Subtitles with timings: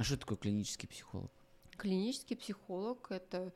[0.00, 1.30] А что такое клинический психолог?
[1.76, 3.52] Клинический психолог– это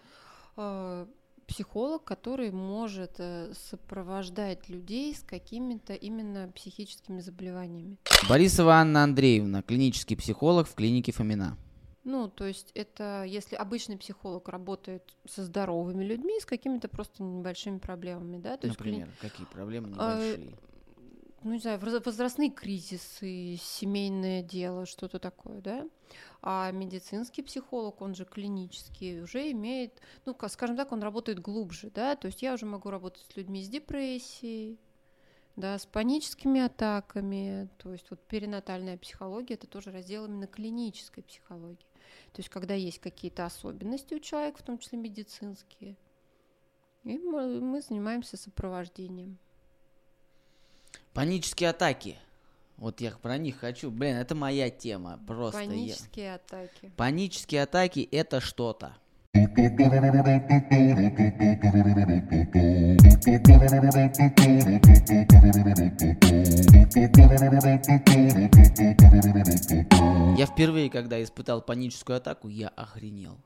[0.59, 1.07] э,
[1.47, 7.97] психолог, который может э, сопровождать людей с какими-то именно психическими заболеваниями.
[8.29, 11.57] Борисова Анна Андреевна, клинический психолог в клинике Фомина.
[12.05, 17.79] Ну, то есть это если обычный психолог работает со здоровыми людьми, с какими-то просто небольшими
[17.79, 18.59] проблемами, да?
[18.59, 20.59] То Например, есть, какие проблемы А, небольшие?
[21.45, 25.87] Ну, не знаю, воз- возрастные кризисы, семейное дело, что-то такое, да?
[26.43, 31.91] А медицинский психолог, он же клинический, уже имеет, ну, ка- скажем так, он работает глубже,
[31.91, 32.17] да?
[32.17, 34.79] То есть я уже могу работать с людьми с депрессией,
[35.57, 41.87] да, с паническими атаками, то есть вот перинатальная психология, это тоже раздел именно клинической психологии.
[42.33, 45.97] То есть когда есть какие-то особенности у человека, в том числе медицинские,
[47.05, 49.39] и мы занимаемся сопровождением.
[51.15, 52.19] Панические атаки.
[52.77, 53.93] Вот я про них хочу.
[53.93, 55.21] Блин, это моя тема.
[55.29, 56.93] Просто я- Панические атаки.
[56.97, 58.97] Панические атаки это что-то.
[70.37, 73.39] Я впервые, когда испытал паническую атаку, я охренел.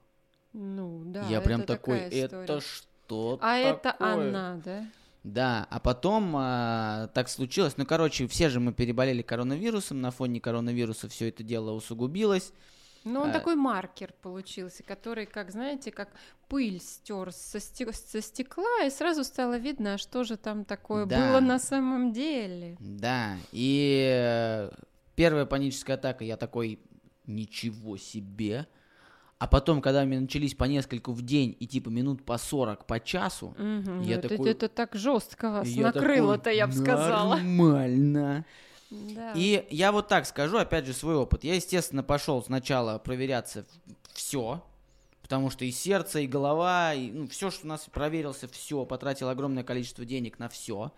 [0.55, 1.29] Ну, да.
[1.29, 4.87] я прям это такой, это что А это такое?» она, да?
[5.25, 7.77] Да, а потом а, так случилось.
[7.77, 10.01] Ну, короче, все же мы переболели коронавирусом.
[10.01, 12.53] На фоне коронавируса все это дело усугубилось.
[13.05, 16.09] Ну, он А- такой маркер получился, который, как знаете, как
[16.49, 21.07] пыль стер со, сте- со стекла, и сразу стало видно, а что же там такое
[21.07, 21.31] Да.
[21.31, 22.77] было на самом деле.
[22.81, 24.69] Да, и
[25.15, 26.81] первая паническая атака, я такой,
[27.27, 28.67] ничего себе.
[29.39, 32.99] А потом, когда меня начались по нескольку в день и типа минут по 40, по
[32.99, 37.37] часу, Мгм, Я это, такой- это так жестко вас я накрыло-то, такой, я бы сказала.
[37.37, 38.45] Нормально.
[38.91, 39.33] Да.
[39.37, 41.45] И я вот так скажу, опять же, свой опыт.
[41.45, 43.65] Я, естественно, пошел сначала проверяться
[44.13, 44.63] все,
[45.29, 49.29] потому что и сердце, и голова, и ну, все, что у нас проверился, все, потратил
[49.29, 50.91] огромное количество денег на все.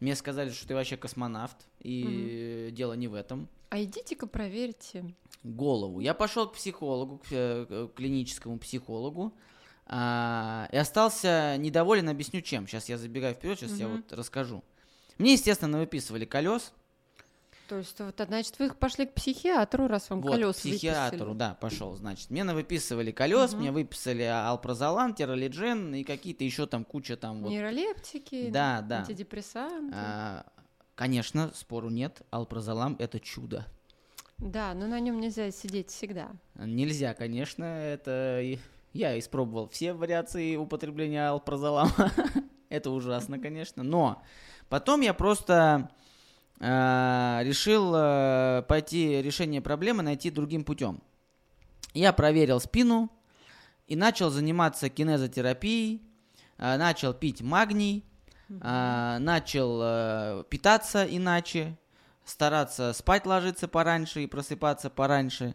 [0.00, 3.46] Мне сказали, что ты вообще космонавт, и дело не в этом.
[3.68, 5.14] А идите-ка проверьте.
[5.42, 6.00] Голову.
[6.00, 9.34] Я пошел к психологу, к, э, к клиническому психологу,
[9.84, 12.66] а, и остался недоволен, объясню чем.
[12.66, 13.96] Сейчас я забегаю вперед, сейчас я Мгм.
[13.96, 14.64] вот расскажу.
[15.18, 16.72] Мне, естественно, выписывали колес,
[17.68, 21.18] То есть, вот, а, значит, вы пошли к психиатру, раз вам Вот, колес к психиатру,
[21.18, 21.38] выписали.
[21.38, 22.30] да, пошел, значит.
[22.30, 23.60] Мне выписывали колес, Мгм.
[23.60, 27.48] мне выписали алпрозолан, тиролиджен и какие-то еще там куча там вот.
[27.50, 28.98] Нейролептики, Да, да.
[29.00, 29.94] антидепрессанты.
[29.96, 30.46] А,
[30.94, 33.66] конечно, спору нет, алпрозолам это чудо.
[34.38, 36.32] Да, но на нем нельзя сидеть всегда.
[36.56, 38.42] Нельзя, конечно, это
[38.92, 41.92] я испробовал все вариации употребления алпрозолама.
[42.68, 44.22] это ужасно, конечно, но
[44.68, 45.90] потом я просто а,
[46.60, 51.02] решил а, пойти решение проблемы найти другим путем.
[51.94, 53.10] Я проверил спину
[53.86, 56.02] и начал заниматься кинезотерапией,
[56.58, 58.04] а, начал пить магний,
[58.48, 61.78] начал питаться иначе,
[62.24, 65.54] стараться спать ложиться пораньше и просыпаться пораньше,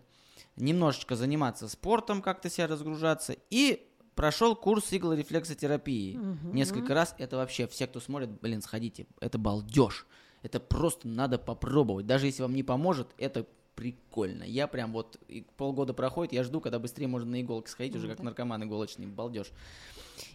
[0.56, 6.18] немножечко заниматься спортом, как-то себя разгружаться и прошел курс иглорефлексотерапии.
[6.18, 6.54] Мгм.
[6.54, 10.06] Несколько раз это вообще, все, кто смотрит, блин, сходите, это балдеж.
[10.42, 12.06] Это просто надо попробовать.
[12.06, 13.46] Даже если вам не поможет, это
[13.76, 14.44] прикольно.
[14.44, 15.18] Я прям вот
[15.56, 19.48] полгода проходит, я жду, когда быстрее можно на иголки сходить, уже как наркоман иголочный, балдеж.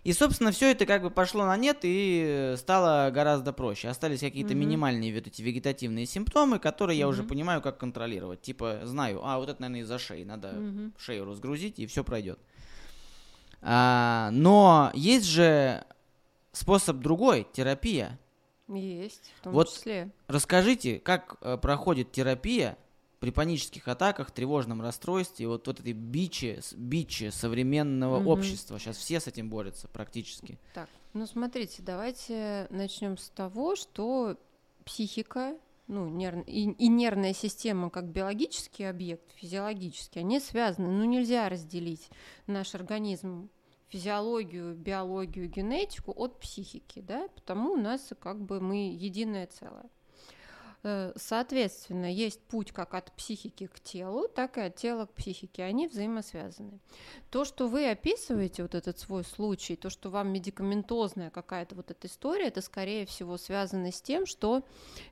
[0.03, 3.89] И, собственно, все это как бы пошло на нет и стало гораздо проще.
[3.89, 4.61] Остались какие-то Мгм.
[4.61, 8.41] минимальные вот эти вегетативные симптомы, которые я уже понимаю, как контролировать.
[8.41, 10.95] Типа, знаю, а, вот это, наверное, из-за шеи, надо Мгм.
[10.97, 12.39] шею разгрузить, и все пройдет.
[13.61, 15.85] А, но есть же
[16.53, 18.19] способ другой, терапия.
[18.69, 20.11] Есть, в том Вот числе.
[20.27, 22.79] Расскажите, как э, проходит терапия
[23.21, 28.29] при панических атаках, тревожном расстройстве, вот, вот этой биче, биче современного Мгм.
[28.29, 28.79] общества.
[28.79, 30.59] Сейчас все с этим борются практически.
[30.75, 34.37] Так, ну смотрите, давайте начнем с того, что
[34.85, 40.91] психика, ну, нерв- и, и нервная система как биологический объект, физиологический, они связаны.
[40.91, 42.09] Ну, нельзя разделить
[42.47, 43.49] наш организм
[43.95, 49.89] физиологию, биологию, генетику от психики, да, потому у нас как бы мы единое целое.
[50.83, 55.63] Э, Соответственно, есть путь как от психики к телу, так и от тела к психике.
[55.63, 56.81] Они взаимосвязаны.
[57.31, 62.09] То, что вы описываете, вот этот свой случай, то, что вам медикаментозная какая-то вот эта
[62.09, 64.65] история, это скорее всего связано с тем, что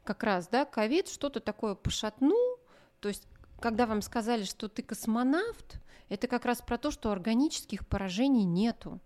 [0.03, 2.59] как раз, да, ковид что-то такое пошатнул,
[2.99, 3.29] то есть
[3.63, 9.01] когда вам сказали, что ты космонавт, это как раз про то, что органических поражений нету.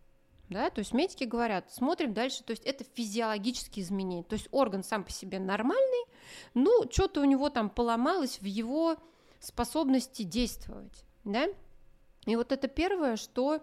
[0.48, 4.22] Да, то есть медики говорят, смотрим дальше, то есть это физиологические изменения.
[4.22, 6.04] То есть орган сам по себе нормальный,
[6.54, 8.96] ну, что-то у него там поломалось в его
[9.40, 11.04] способности действовать.
[11.24, 11.46] да?
[12.26, 13.60] И вот это первое, что,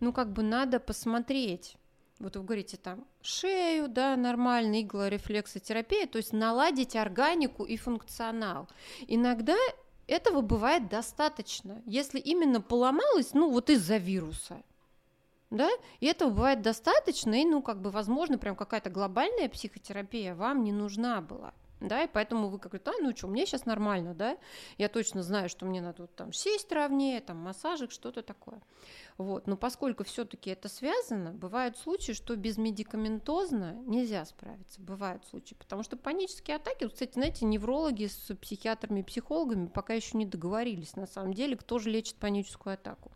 [0.00, 1.76] ну, как бы надо посмотреть.
[2.20, 8.68] Вот вы говорите там шею, да, нормально, иглорефлексотерапия, то есть наладить органику и функционал.
[9.08, 9.56] Иногда
[10.06, 14.62] этого бывает достаточно, если именно поломалось, ну, вот из-за вируса,
[15.50, 15.70] да,
[16.00, 20.72] и этого бывает достаточно, и, ну, как бы, возможно, прям какая-то глобальная психотерапия вам не
[20.72, 21.54] нужна была
[21.88, 24.36] да, и поэтому вы как говорите, а, ну что, мне сейчас нормально, да,
[24.78, 28.60] я точно знаю, что мне надо вот там сесть ровнее, там массажик, что-то такое.
[29.16, 29.46] Вот.
[29.46, 34.80] Но поскольку все-таки это связано, бывают случаи, что без медикаментозно нельзя справиться.
[34.80, 35.54] Бывают случаи.
[35.54, 40.26] Потому что панические атаки, вот, кстати, знаете, неврологи с психиатрами и психологами пока еще не
[40.26, 43.12] договорились, на самом деле, кто же лечит паническую атаку.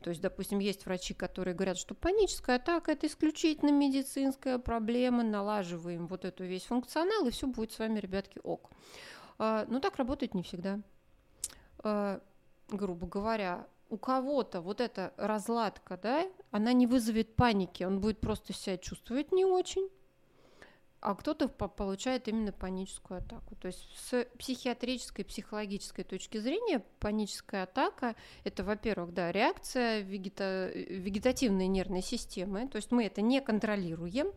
[0.00, 6.06] То есть, допустим, есть врачи, которые говорят, что паническая атака– это исключительно медицинская проблема, налаживаем
[6.06, 8.70] вот эту весь функционал, и все будет с вами, ребятки, ок.
[9.38, 10.80] А, но так работает не всегда.
[11.78, 12.20] А,
[12.68, 18.54] грубо говоря, у кого-то вот эта разладка, да, она не вызовет паники, он будет просто
[18.54, 19.86] себя чувствовать не очень,
[21.00, 23.54] а кто-то получает именно паническую атаку.
[23.56, 30.72] То есть с психиатрической, психологической точки зрения паническая атака– это, во-первых, да, реакция вегета...
[30.74, 34.32] вегетативной нервной системы, то есть мы это не контролируем,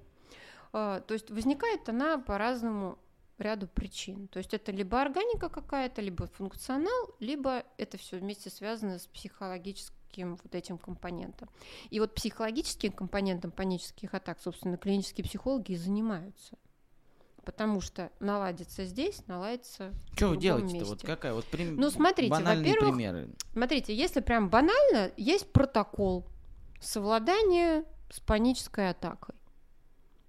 [0.73, 2.97] а, то есть возникает она по разному
[3.37, 4.27] ряду причин.
[4.27, 10.37] То есть это либо органика какая-то, либо функционал, либо это все вместе связано с психологическим
[10.41, 11.49] вот этим компонентом.
[11.89, 16.57] И вот психологическим компонентом панических атак, собственно, клинические психологи и занимаются.
[17.43, 20.85] Потому что наладится здесь, наладится Что вы делаете-то?
[20.85, 21.75] Вот какая вот прим...
[21.75, 23.29] Ну, смотрите, во-первых, примеры.
[23.53, 26.25] смотрите, если прям банально, есть протокол
[26.81, 29.35] совладания с панической атакой.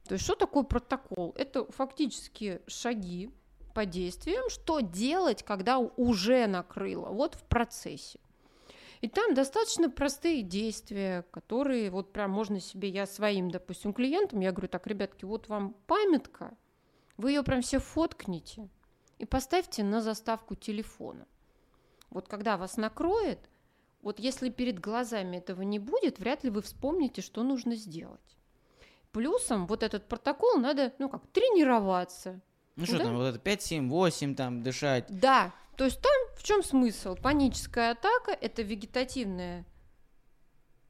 [0.06, 1.34] То есть что такое протокол?
[1.36, 3.30] Это фактически шаги
[3.74, 8.18] по действиям, что делать, когда уже накрыло, вот в процессе.
[9.00, 14.52] И там достаточно простые действия, которые вот прям можно себе, я своим, допустим, клиентам, я
[14.52, 16.56] говорю, так, ребятки, вот вам памятка,
[17.16, 18.68] вы ее прям все фоткните
[19.18, 21.26] и поставьте на заставку телефона.
[22.10, 23.50] Вот когда вас накроет,
[24.00, 28.35] вот если перед глазами этого не будет, вряд ли вы вспомните, что нужно сделать.
[29.16, 32.38] Плюсом вот этот протокол надо, ну как, тренироваться.
[32.76, 33.04] Ну что да?
[33.04, 35.06] там, вот это 5, 7, 8 там дышать.
[35.08, 37.16] Да, то есть там в чем смысл?
[37.16, 39.64] Паническая атака– это вегетативная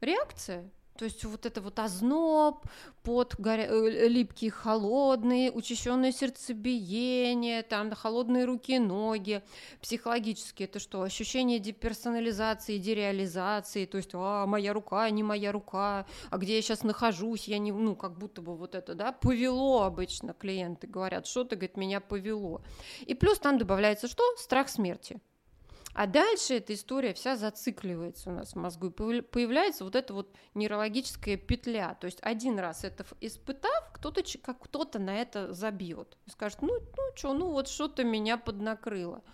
[0.01, 2.67] реакция, то есть вот это вот озноб,
[3.03, 3.69] под горя...
[3.71, 9.43] Э, липкий, холодный, учащенное сердцебиение, там холодные руки ноги.
[9.81, 11.03] Психологически это что?
[11.03, 16.83] Ощущение деперсонализации, дереализации, то есть, а, моя рука, не моя рука, а где я сейчас
[16.83, 21.57] нахожусь, я не, ну, как будто бы вот это, да, повело обычно клиенты говорят, что-то,
[21.57, 22.63] говорит, меня повело.
[23.07, 24.25] И плюс там добавляется что?
[24.37, 25.21] Страх смерти.
[25.99, 30.31] А дальше эта история вся зацикливается у нас в мозгу, и появляется вот эта вот
[30.53, 31.95] нейрологическая петля.
[31.95, 36.19] То есть один раз это испытав, кто-то как кто-то на это забьет.
[36.27, 39.25] И скажет, ну, ну что, ну вот что-то меня поднакрыло.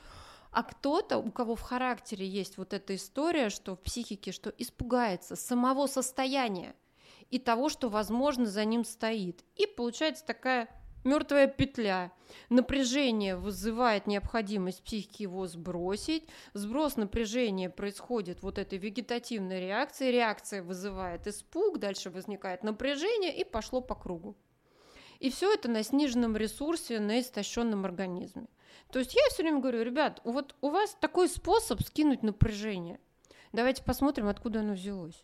[0.52, 5.34] А кто-то, у кого в характере есть вот эта история, что в психике, что испугается
[5.34, 6.76] самого состояния
[7.28, 9.44] и того, что, возможно, за ним стоит.
[9.56, 10.68] И получается такая
[11.04, 12.12] мертвая петля.
[12.48, 16.28] Напряжение вызывает необходимость психики его сбросить.
[16.54, 20.12] Сброс напряжения происходит вот этой вегетативной реакцией.
[20.12, 24.36] Реакция вызывает испуг, дальше возникает напряжение и пошло по кругу.
[25.18, 28.48] И все это на сниженном ресурсе, на истощенном организме.
[28.90, 32.98] То есть я все время говорю, ребят, вот у вас такой способ скинуть напряжение.
[33.52, 35.22] Давайте посмотрим, откуда оно взялось.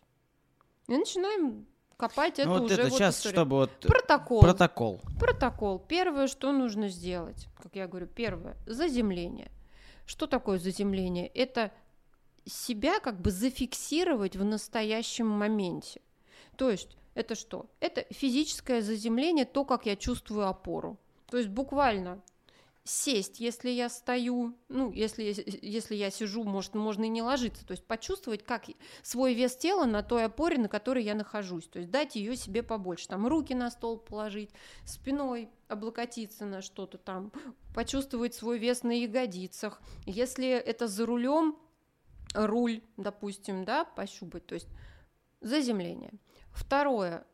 [0.87, 1.67] И начинаем
[1.99, 3.35] копать это ну, вот уже это вот сейчас, история.
[3.35, 4.39] чтобы вот протокол.
[4.39, 5.01] протокол.
[5.19, 5.79] Протокол.
[5.79, 9.51] Первое, что нужно сделать, как я говорю, первое, заземление.
[10.05, 11.27] Что такое заземление?
[11.27, 11.71] Это
[12.45, 16.01] себя как бы зафиксировать в настоящем моменте.
[16.55, 17.69] То есть это что?
[17.81, 20.97] Это физическое заземление, то, как я чувствую опору.
[21.29, 22.21] То есть буквально
[22.89, 25.23] сесть, если я стою, ну, если,
[25.61, 28.65] если я сижу, может, можно и не ложиться, то есть почувствовать, как
[29.03, 32.63] свой вес тела на той опоре, на которой я нахожусь, то есть дать ее себе
[32.63, 34.49] побольше, там руки на стол положить,
[34.85, 37.31] спиной облокотиться на что-то там,
[37.75, 41.57] почувствовать свой вес на ягодицах, если это за рулем,
[42.33, 44.67] руль, допустим, да, пощупать, то есть
[45.41, 46.13] заземление.
[46.51, 47.25] Второе,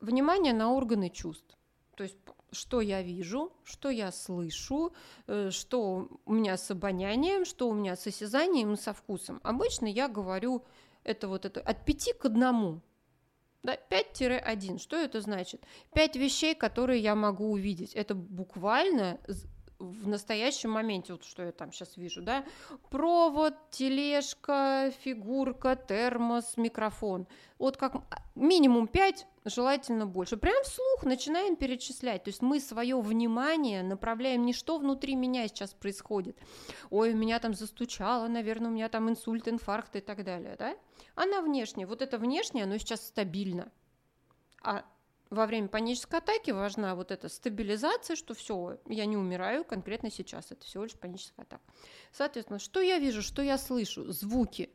[0.00, 1.56] внимание на органы чувств,
[1.96, 2.16] то есть
[2.52, 4.92] что я вижу, что я слышу,
[5.26, 9.40] э, что у меня с обонянием, что у меня с осязанием и со вкусом.
[9.42, 10.64] Обычно я говорю
[11.04, 12.80] это вот это от 5 к 1.
[13.62, 14.78] Да, 5-1.
[14.78, 15.64] Что это значит?
[15.92, 17.94] Пять вещей, которые я могу увидеть.
[17.94, 19.18] Это буквально
[19.78, 22.44] в настоящем моменте, вот что я там сейчас вижу, да,
[22.90, 27.26] провод, тележка, фигурка, термос, микрофон.
[27.58, 27.96] Вот как
[28.34, 30.36] минимум 5, желательно больше.
[30.36, 32.24] Прям вслух начинаем перечислять.
[32.24, 36.36] То есть мы свое внимание направляем не что внутри меня сейчас происходит.
[36.90, 40.76] Ой, у меня там застучало, наверное, у меня там инсульт, инфаркт и так далее, да?
[41.14, 41.86] А на внешнее.
[41.86, 43.70] Вот это внешнее, оно сейчас стабильно.
[44.62, 44.84] А
[45.30, 50.50] во время панической атаки важна вот эта стабилизация, что все, я не умираю конкретно сейчас,
[50.50, 51.62] это всего лишь паническая атака.
[52.12, 54.10] Соответственно, что я вижу, что я слышу?
[54.12, 54.70] Звуки.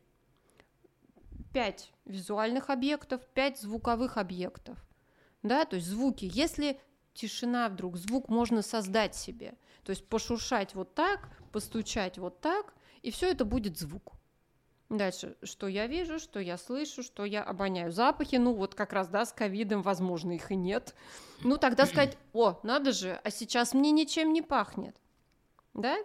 [1.52, 4.78] Пять визуальных объектов, пять звуковых объектов.
[5.42, 6.30] Да, то есть звуки.
[6.32, 6.80] Если
[7.14, 9.54] тишина вдруг, звук можно создать себе.
[9.84, 14.12] То есть пошуршать вот так, постучать вот так, и все это будет звук.
[14.88, 18.36] Дальше, что я вижу, что я слышу, что я обоняю запахи.
[18.36, 20.94] Ну, вот как раз, да, с ковидом, возможно, их и нет.
[21.40, 24.94] Ну, тогда сказать, о, надо же, а сейчас мне ничем не пахнет.
[25.72, 25.96] Да?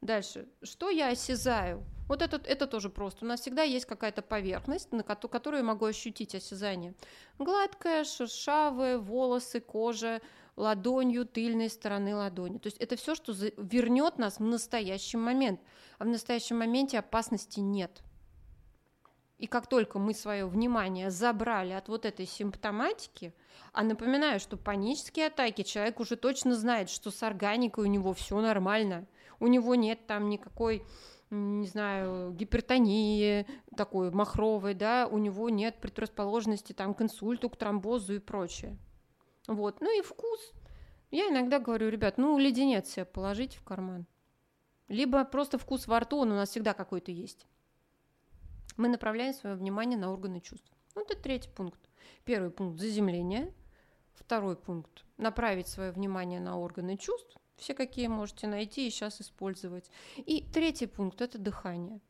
[0.00, 1.84] Дальше, что я осязаю?
[2.10, 3.24] Вот это, это тоже просто.
[3.24, 6.92] У нас всегда есть какая-то поверхность, на которую я могу ощутить осязание.
[7.38, 10.20] Гладкая, шершавая, волосы, кожа,
[10.56, 12.58] ладонью тыльной стороны ладони.
[12.58, 15.60] То есть это все, что вернет нас в настоящий момент.
[16.00, 18.02] А в настоящем моменте опасности нет.
[19.38, 23.32] И как только мы свое внимание забрали от вот этой симптоматики,
[23.72, 28.40] а напоминаю, что панические атаки, человек уже точно знает, что с органикой у него все
[28.40, 29.06] нормально,
[29.38, 30.84] у него нет там никакой
[31.30, 33.46] не знаю, гипертонии
[33.76, 38.76] такой махровой, да, у него нет предрасположенности там к инсульту, к тромбозу и прочее.
[39.46, 40.52] Вот, ну и вкус.
[41.10, 44.06] Я иногда говорю, ребят, ну леденец себе положите в карман.
[44.88, 47.46] Либо просто вкус во рту, он у нас всегда какой-то есть
[48.80, 50.72] мы направляем свое внимание на органы чувств.
[50.94, 51.80] Вот это третий пункт.
[52.24, 53.52] Первый пункт– заземление.
[54.14, 59.90] Второй пункт– направить свое внимание на органы чувств, все какие можете найти и сейчас использовать.
[60.16, 62.00] И третий пункт– это дыхание.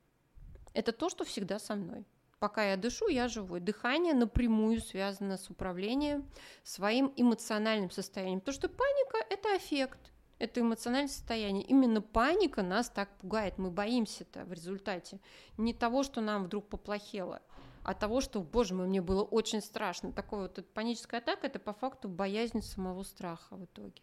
[0.72, 2.06] Это то, что всегда со мной.
[2.38, 3.60] Пока я дышу, я живой.
[3.60, 6.26] Дыхание напрямую связано с управлением
[6.62, 8.40] своим эмоциональным состоянием.
[8.40, 11.64] Потому что паника– это аффект это эмоциональное состояние.
[11.64, 13.58] Именно паника нас так пугает.
[13.58, 15.20] Мы боимся-то в результате.
[15.58, 17.42] Не того, что нам вдруг поплохело,
[17.84, 20.12] а того, что, боже мой, мне было очень страшно.
[20.12, 24.02] Такое вот паническая атака– это по факту боязнь самого страха в итоге.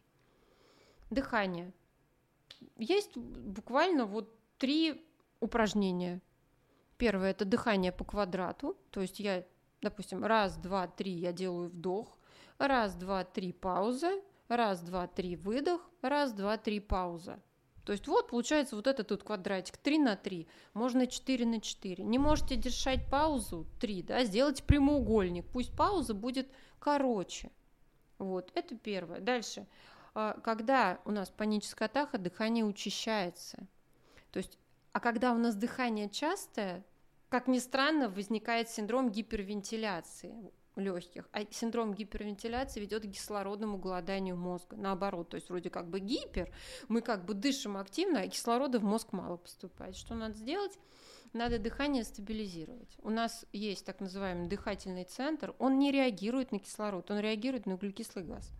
[1.09, 1.73] Дыхание.
[2.77, 5.05] Есть буквально вот три
[5.39, 6.21] упражнения.
[6.97, 8.77] Первое– это дыхание по квадрату.
[8.91, 9.45] То есть я,
[9.81, 12.17] допустим, раз, два, три я делаю вдох,
[12.57, 15.81] раз, два, три пауза– Раз, два, три, выдох.
[16.01, 17.39] Раз, два, три, пауза.
[17.83, 22.03] То есть вот получается вот этот тут квадратик 3 на 3, можно 4 на 4.
[22.03, 26.49] Не можете держать паузу 3, да, сделайте прямоугольник, пусть пауза будет
[26.79, 27.49] короче.
[28.17, 29.21] Вот, это первое.
[29.21, 29.67] Дальше,
[30.43, 33.57] когда у нас паническая атака, дыхание учащается.
[34.31, 34.57] То есть,
[34.93, 36.83] а когда у нас дыхание частое,
[37.29, 44.75] как ни странно, возникает синдром гипервентиляции легких, а синдром гипервентиляции ведет к кислородному голоданию мозга.
[44.77, 46.53] Наоборот, то есть вроде как бы гипер,
[46.88, 49.95] мы как бы дышим активно, а кислорода в мозг мало поступает.
[49.95, 50.77] Что надо сделать?
[51.33, 52.95] Надо дыхание стабилизировать.
[53.01, 57.74] У нас есть так называемый дыхательный центр, он не реагирует на кислород, он реагирует на
[57.74, 58.51] углекислый газ.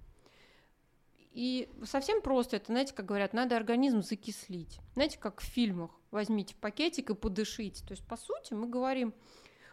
[1.38, 4.80] И совсем просто это, знаете, как говорят, надо организм закислить.
[4.96, 5.92] Знаете, как в фильмах.
[6.10, 7.86] Возьмите пакетик и подышите.
[7.86, 9.14] То есть, по сути, мы говорим,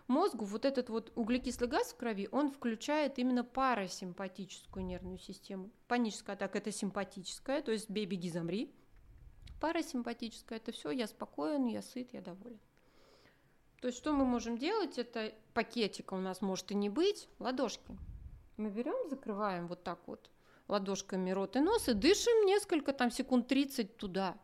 [0.07, 5.71] мозгу вот этот вот углекислый газ в крови, он включает именно парасимпатическую нервную систему.
[5.89, 8.71] Паническая атака– это симпатическая, то есть бей, беги, замри.
[9.59, 12.61] Парасимпатическая– это все, я спокоен, я сыт, я доволен.
[13.81, 14.99] То есть что мы можем делать?
[14.99, 17.97] Это пакетика у нас может и не быть, ладошки.
[18.59, 20.29] Мы берем, закрываем вот так вот
[20.69, 24.37] ладошками рот и нос и дышим несколько там секунд 30 туда.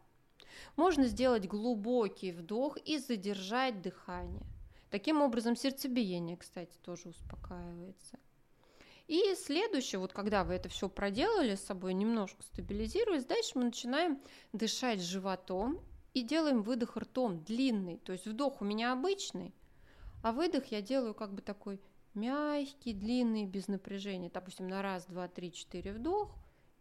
[0.76, 4.46] Можно сделать глубокий вдох и задержать дыхание.
[4.90, 8.18] Таким образом, сердцебиение, кстати, тоже успокаивается.
[9.06, 14.20] И следующее, вот когда вы это все проделали с собой, немножко стабилизируясь, дальше мы начинаем
[14.52, 15.80] дышать животом
[16.14, 17.98] и делаем выдох ртом длинный.
[17.98, 19.52] То есть вдох у меня обычный,
[20.22, 21.80] а выдох я делаю как бы такой
[22.14, 24.30] мягкий, длинный, без напряжения.
[24.30, 26.34] Допустим, на раз, два, три, четыре вдох,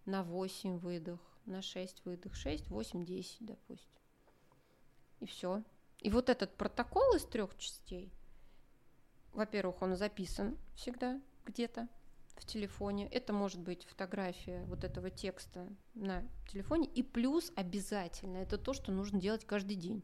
[0.05, 3.89] на восемь выдох, на шесть выдох, шесть, восемь, десять, допустим.
[5.19, 5.63] И все.
[5.99, 8.11] И вот этот протокол из трех частей,
[9.33, 11.87] во-первых, он записан всегда где-то
[12.35, 13.07] в телефоне.
[13.09, 16.87] Это может быть фотография вот этого текста на телефоне.
[16.87, 20.03] И плюс обязательно это то, что нужно делать каждый день.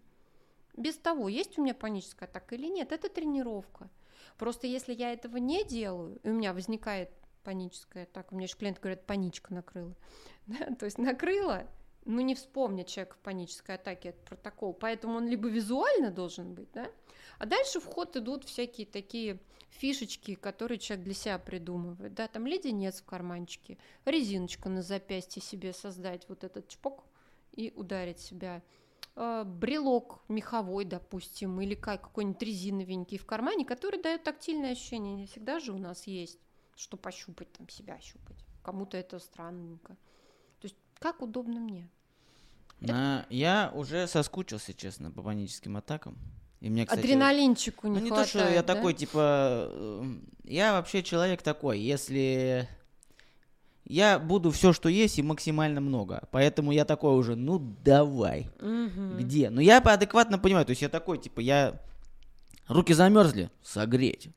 [0.76, 3.90] Без того, есть у меня паническая атака или нет, это тренировка.
[4.38, 7.10] Просто если я этого не делаю, и у меня возникает
[7.44, 9.96] паническая атака, у меня же клиент говорит, паничка накрыла.
[10.48, 10.76] Да?
[10.76, 11.68] То есть накрыла,
[12.06, 16.72] ну, не вспомнит человек в панической атаке этот протокол, поэтому он либо визуально должен быть,
[16.72, 16.88] да,
[17.40, 19.40] а дальше в ход идут всякие такие
[19.72, 25.74] фишечки, которые человек для себя придумывает, да, там леденец в карманчике, резиночку на запястье себе
[25.74, 27.04] создать, вот этот чпок,
[27.54, 28.62] и ударить себя,
[29.16, 35.28] э, брелок меховой, допустим, или как, какой-нибудь резиновенький в кармане, который дает тактильное ощущение, не
[35.28, 36.40] всегда же у нас есть,
[36.76, 39.96] что пощупать, там, себя щупать, кому-то это странненько.
[40.60, 41.90] То есть как удобно мне.
[42.80, 43.26] На...
[43.30, 46.18] Я уже соскучился, честно, по паническим атакам.
[46.62, 48.74] И мне, кстати, Адреналинчику не ну, не хватает, то, что я да?
[48.74, 52.68] такой, типа, э, я вообще человек такой, если
[53.86, 56.28] я буду все, что есть, и максимально много.
[56.32, 58.50] Поэтому я такой уже, ну давай.
[58.60, 59.18] Мгм.
[59.18, 59.50] Где?
[59.50, 61.80] Ну я адекватно понимаю, то есть я такой, типа, я
[62.68, 64.30] руки замерзли, согреть.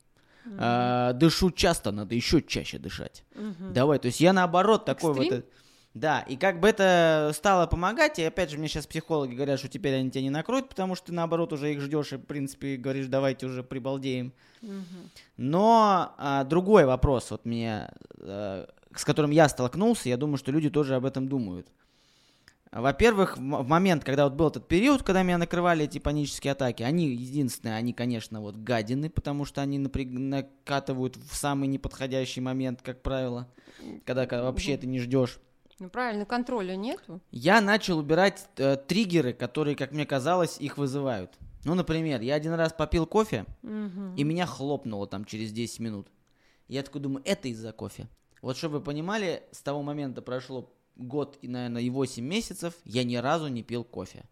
[0.57, 3.23] А, дышу часто, надо еще чаще дышать.
[3.35, 3.73] Мгм.
[3.73, 5.21] Давай, то есть я наоборот такой вот.
[5.21, 5.39] Экстрим?
[5.39, 5.43] э,
[5.93, 9.67] Да, и как бы это стало помогать, и опять же мне сейчас психологи говорят, что
[9.67, 12.77] теперь они тебя не накроют, потому что ты наоборот уже их ждешь и в принципе
[12.77, 14.33] говоришь, давайте уже прибалдеем.
[14.61, 15.09] Мгм.
[15.37, 18.65] Но а, другой вопрос вот мне, э,
[18.95, 21.67] с которым я столкнулся, я думаю, что люди тоже об этом думают.
[22.71, 27.07] Во-первых, в момент, когда вот был этот период, когда меня накрывали эти панические атаки, они,
[27.07, 33.01] единственное, они, конечно, вот гадины, потому что они напряг- накатывают в самый неподходящий момент, как
[33.01, 33.47] правило,
[34.05, 35.39] когда, ка- вообще ты не ждешь.
[35.79, 37.21] Ну правильно, контроля нету.
[37.31, 41.31] Я начал убирать э, триггеры, которые, как мне казалось, их вызывают.
[41.65, 44.13] Ну, например, я один раз попил кофе, Мгм.
[44.15, 46.07] и меня хлопнуло там через 10 минут.
[46.67, 48.07] Я такой думаю, это из-за кофе.
[48.41, 53.03] Вот чтобы вы понимали, с того момента прошло год и, наверное, и 8 месяцев, я
[53.03, 54.25] ни разу не пил кофе.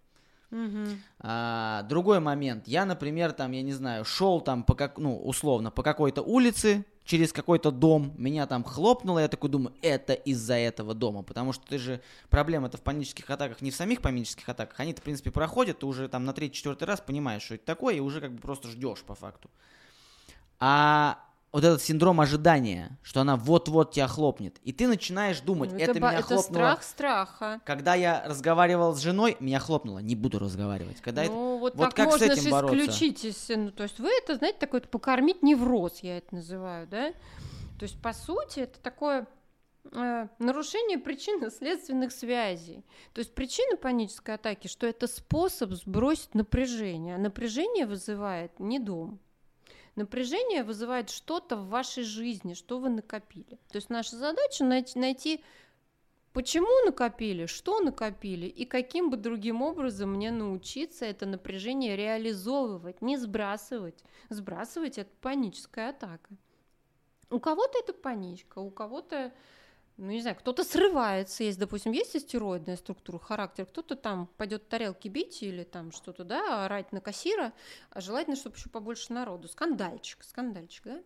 [0.49, 1.01] Мгм.
[1.19, 2.67] А, другой момент.
[2.67, 6.85] Я, например, там, я не знаю, шел там по как, ну, условно, по какой-то улице,
[7.03, 11.65] через какой-то дом, меня там хлопнуло, я такой думаю, это из-за этого дома, потому что
[11.65, 15.79] ты же, проблема-то в панических атаках не в самих панических атаках, они-то, в принципе, проходят,
[15.79, 18.67] ты уже там на третий-четвертый раз понимаешь, что это такое, и уже как бы просто
[18.67, 19.49] ждешь по факту.
[20.59, 21.23] А
[21.53, 25.93] вот этот синдром ожидания, что она вот-вот тебя хлопнет, и ты начинаешь думать, Ну, это,
[25.99, 26.43] ба- меня это хлопнуло...
[26.61, 27.61] страх страха.
[27.65, 31.01] Когда я разговаривал с женой, меня хлопнуло, не буду разговаривать.
[31.01, 32.77] Когда это- ну, вот, вот так как с можно этим же бороться?
[32.77, 33.25] исключить.
[33.25, 37.11] из- Ну, то есть вы это, знаете, такой вот покормить невроз, я это называю, да?
[37.79, 39.25] То есть, по сути, это такое
[39.93, 42.83] э, нарушение причинно-следственных связей.
[43.13, 47.15] То есть причина панической атаки, что это способ сбросить напряжение.
[47.15, 49.19] А напряжение вызывает не дом.
[49.97, 53.59] Напряжение вызывает что-то в вашей жизни, что вы накопили.
[53.69, 55.43] То есть наша задача найти, найти
[56.33, 63.17] Почему накопили, что накопили и каким бы другим образом мне научиться это напряжение реализовывать, не
[63.17, 64.03] сбрасывать.
[64.29, 66.29] Сбрасывать это паническая атака.
[67.31, 69.33] У кого-то это паничка, у кого-то,
[69.97, 75.07] ну не знаю, кто-то срывается, есть, допустим, есть астероидная структура, характер, кто-то там пойдет тарелки
[75.07, 77.51] бить или там что-то, да, орать на кассира,
[77.89, 79.47] а желательно, чтобы еще побольше народу.
[79.47, 81.03] Скандальчик, скандальчик, да?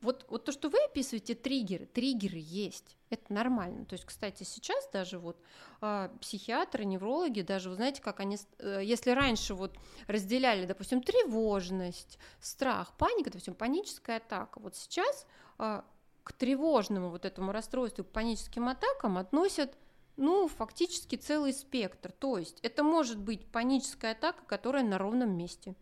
[0.00, 3.84] Вот, вот то, что вы описываете, триггеры, триггеры есть, это нормально.
[3.84, 5.36] То есть, кстати, сейчас даже вот
[5.82, 12.18] а, психиатры, неврологи, даже, вы знаете, как они, э, если раньше вот разделяли, допустим, тревожность,
[12.40, 15.26] страх, паника, допустим, паническая атака, вот сейчас
[15.58, 15.84] а,
[16.24, 19.76] к тревожному вот этому расстройству, к паническим атакам относят
[20.16, 22.12] ну, фактически целый спектр.
[22.12, 25.74] То есть это может быть паническая атака, которая на ровном месте.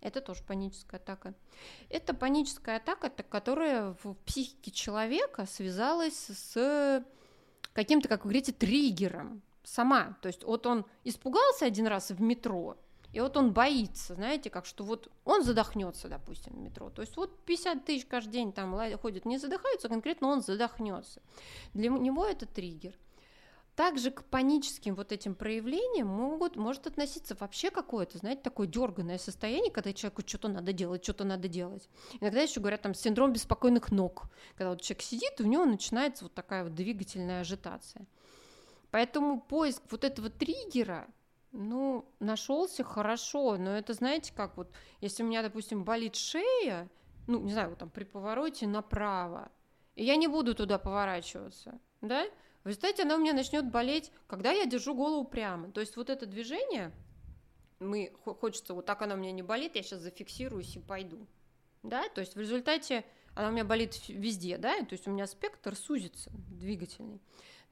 [0.00, 1.34] Это тоже паническая атака.
[1.88, 7.04] Это паническая атака, та- которая в психике человека связалась с
[7.72, 10.16] каким-то, как вы говорите, триггером сама.
[10.22, 12.76] То есть вот он испугался один раз в метро,
[13.12, 16.90] и вот он боится, знаете, как что вот он задохнется, допустим, в метро.
[16.90, 21.22] То есть вот 50 тысяч каждый день там ходят, не задыхаются, конкретно он задохнется.
[21.74, 22.98] Для него это триггер.
[23.74, 29.70] Также к паническим вот этим проявлениям могут, может относиться вообще какое-то, знаете, такое дерганное состояние,
[29.70, 31.86] когда человеку что-то надо делать, что-то надо делать.
[32.20, 36.32] Иногда еще говорят там синдром беспокойных ног, когда вот человек сидит, у него начинается вот
[36.32, 38.06] такая вот двигательная ажитация.
[38.90, 41.06] Поэтому поиск вот этого триггера,
[41.56, 46.88] ну, нашелся хорошо, но это, знаете, как вот, если у меня, допустим, болит шея,
[47.26, 49.50] ну, не знаю, вот там при повороте направо,
[49.94, 52.26] и я не буду туда поворачиваться, да,
[52.64, 55.70] в результате она у меня начнет болеть, когда я держу голову прямо.
[55.70, 56.92] То есть вот это движение,
[57.78, 61.26] мы хо- хочется, вот так она у меня не болит, я сейчас зафиксируюсь и пойду.
[61.82, 63.04] Да, то есть в результате
[63.36, 67.20] она у меня болит везде, да, то есть у меня спектр сузится двигательный.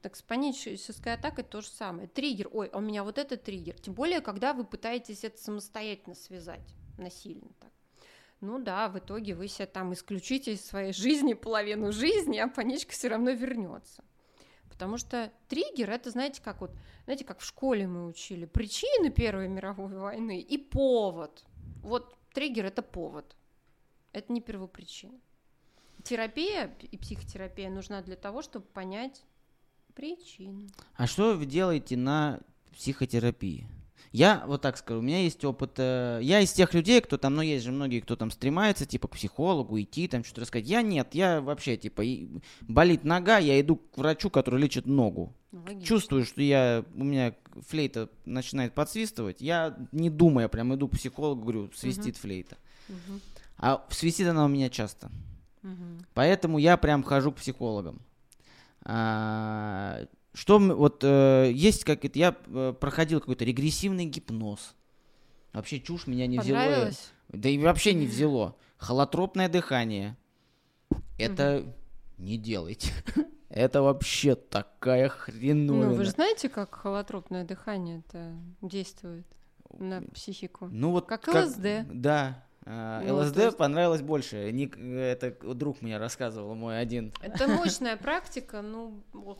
[0.05, 2.07] Так с панической атакой то же самое.
[2.07, 3.79] Триггер, ой, а у меня вот это триггер.
[3.79, 7.71] Тем более, когда вы пытаетесь это самостоятельно связать, насильно так.
[8.39, 12.91] Ну да, в итоге вы себя там исключите из своей жизни половину жизни, а паничка
[12.91, 14.03] все равно вернется.
[14.69, 16.69] Потому что триггер это, знаете, как вот,
[17.05, 21.43] знаете, как в школе мы учили, причины Первой мировой войны и повод.
[21.81, 23.35] Вот триггер это повод.
[24.11, 25.19] Это не первопричина.
[26.03, 29.23] Терапия и психотерапия нужна для того, чтобы понять
[29.95, 30.67] причину.
[30.95, 32.39] А что вы делаете на
[32.73, 33.67] психотерапии?
[34.15, 35.73] Я вот так скажу, у меня есть опыт.
[35.75, 39.09] Э, я из тех людей, кто там, ну, есть же многие, кто там стремается, типа,
[39.09, 40.69] к психологу идти, там что-то рассказать.
[40.69, 42.01] Я нет, я вообще, типа,
[42.61, 45.33] болит нога, я иду к врачу, который лечит ногу.
[45.51, 45.85] Ну, логично.
[45.85, 47.35] Чувствую, что я, у меня
[47.67, 52.21] флейта начинает подсвистывать, я не думая, прям иду к психологу, говорю, свистит угу.
[52.21, 52.57] флейта.
[52.87, 53.19] Угу.
[53.57, 55.11] А свистит она у меня часто.
[55.63, 56.05] Угу.
[56.13, 57.99] Поэтому я прям хожу к психологам.
[58.85, 64.75] А, что вот э, есть как это, я э, проходил какой-то регрессивный гипноз.
[65.53, 66.91] Вообще чушь меня не взяло.
[67.29, 68.55] Да и вообще не взяло.
[68.77, 70.17] Холотропное дыхание.
[71.17, 71.73] Это угу.
[72.17, 72.91] не делайте.
[73.49, 75.89] Это вообще такая хреновина.
[75.89, 79.25] Ну, вы же знаете, как холотропное дыхание это действует
[79.79, 80.67] на психику?
[80.69, 81.85] Ну вот как, как ЛСД.
[81.85, 82.43] Да.
[82.65, 83.57] А, ну, ЛСД есть...
[83.57, 84.51] понравилось больше.
[84.51, 87.13] Ник, это друг меня рассказывал, мой один.
[87.21, 89.37] Это мощная практика, ну, ох.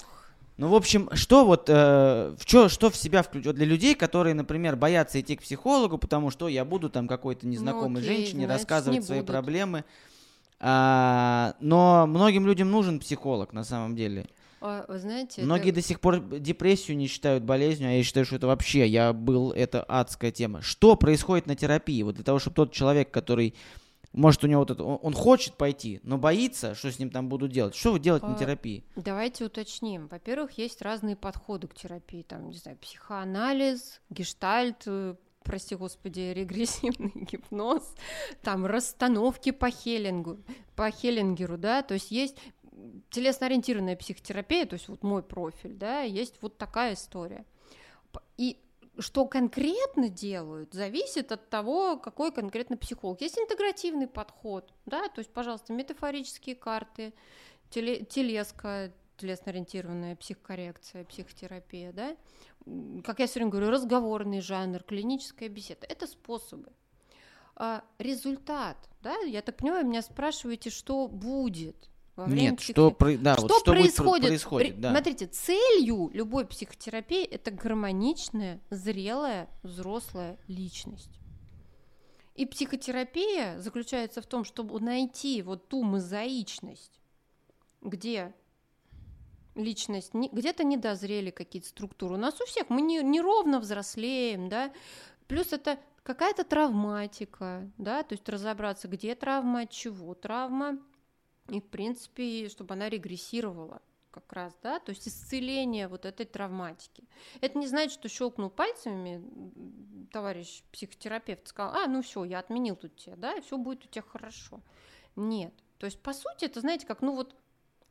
[0.58, 4.34] Ну, в общем, что вот, э, в чё, что в себя включать для людей, которые,
[4.36, 8.46] например, боятся идти к психологу, потому что я буду там какой-то незнакомой ну, окей, женщине
[8.46, 9.32] значит, рассказывать свои будут.
[9.32, 9.84] проблемы.
[10.60, 14.28] А, но многим людям нужен психолог на самом деле.
[14.68, 15.76] А, вы знаете, Многие это...
[15.76, 19.52] до сих пор депрессию не считают болезнью, а я считаю, что это вообще, я был,
[19.52, 20.64] это адская тема.
[20.64, 22.02] Что происходит на терапии?
[22.02, 23.54] Вот для того, чтобы тот человек, который
[24.12, 27.52] может, у него вот это, он, хочет пойти, но боится, что с ним там будут
[27.52, 27.76] делать.
[27.76, 28.84] Что вы делаете на терапии?
[28.96, 30.08] Давайте уточним.
[30.08, 32.24] Во-первых, есть разные подходы к терапии.
[32.24, 37.96] Там, не знаю, психоанализ, гештальт, э, прости господи, регрессивный гипноз,
[38.42, 40.40] там расстановки по Хеллингу,
[40.76, 42.36] по Хеллингеру, да, то есть есть
[43.10, 47.46] телесно-ориентированная психотерапия, то есть вот мой профиль, да, есть вот такая история.
[48.38, 48.60] И
[48.98, 53.22] что конкретно делают, зависит от того, какой конкретно психолог.
[53.22, 57.14] Есть интегративный подход, да, то есть, пожалуйста, метафорические карты,
[57.70, 62.16] теле, телеска, телесно-ориентированная психокоррекция, психотерапия, да,
[63.04, 66.72] как я все время говорю, разговорный жанр, клиническая беседа, это способы.
[67.58, 73.18] А результат, да, я так понимаю, меня спрашиваете, что будет, во время Нет, что, про...
[73.18, 74.28] да, что, вот, что происходит?
[74.28, 74.92] происходит да.
[74.92, 81.20] Смотрите, целью любой психотерапии это гармоничная, зрелая, взрослая личность.
[82.36, 87.00] И психотерапия заключается в том, чтобы найти вот ту мозаичность,
[87.82, 88.34] где
[89.56, 92.16] личность, где-то недозрели какие-то структуры.
[92.16, 94.72] У нас у всех мы не, неровно взрослеем, да,
[95.28, 100.78] плюс это какая-то травматика, да, то есть разобраться, где травма, от чего травма,
[101.50, 103.82] и, в принципе, чтобы она регрессировала
[104.12, 107.04] как раз, да, то есть исцеление вот этой травматики.
[107.42, 109.22] Это не значит, что щелкнул пальцами
[110.12, 113.88] товарищ психотерапевт, сказал, а, ну все, я отменил тут тебя, да, и все будет у
[113.90, 114.62] тебя хорошо.
[115.18, 115.54] Нет.
[115.78, 117.36] То есть, по сути, это, знаете, как, ну вот,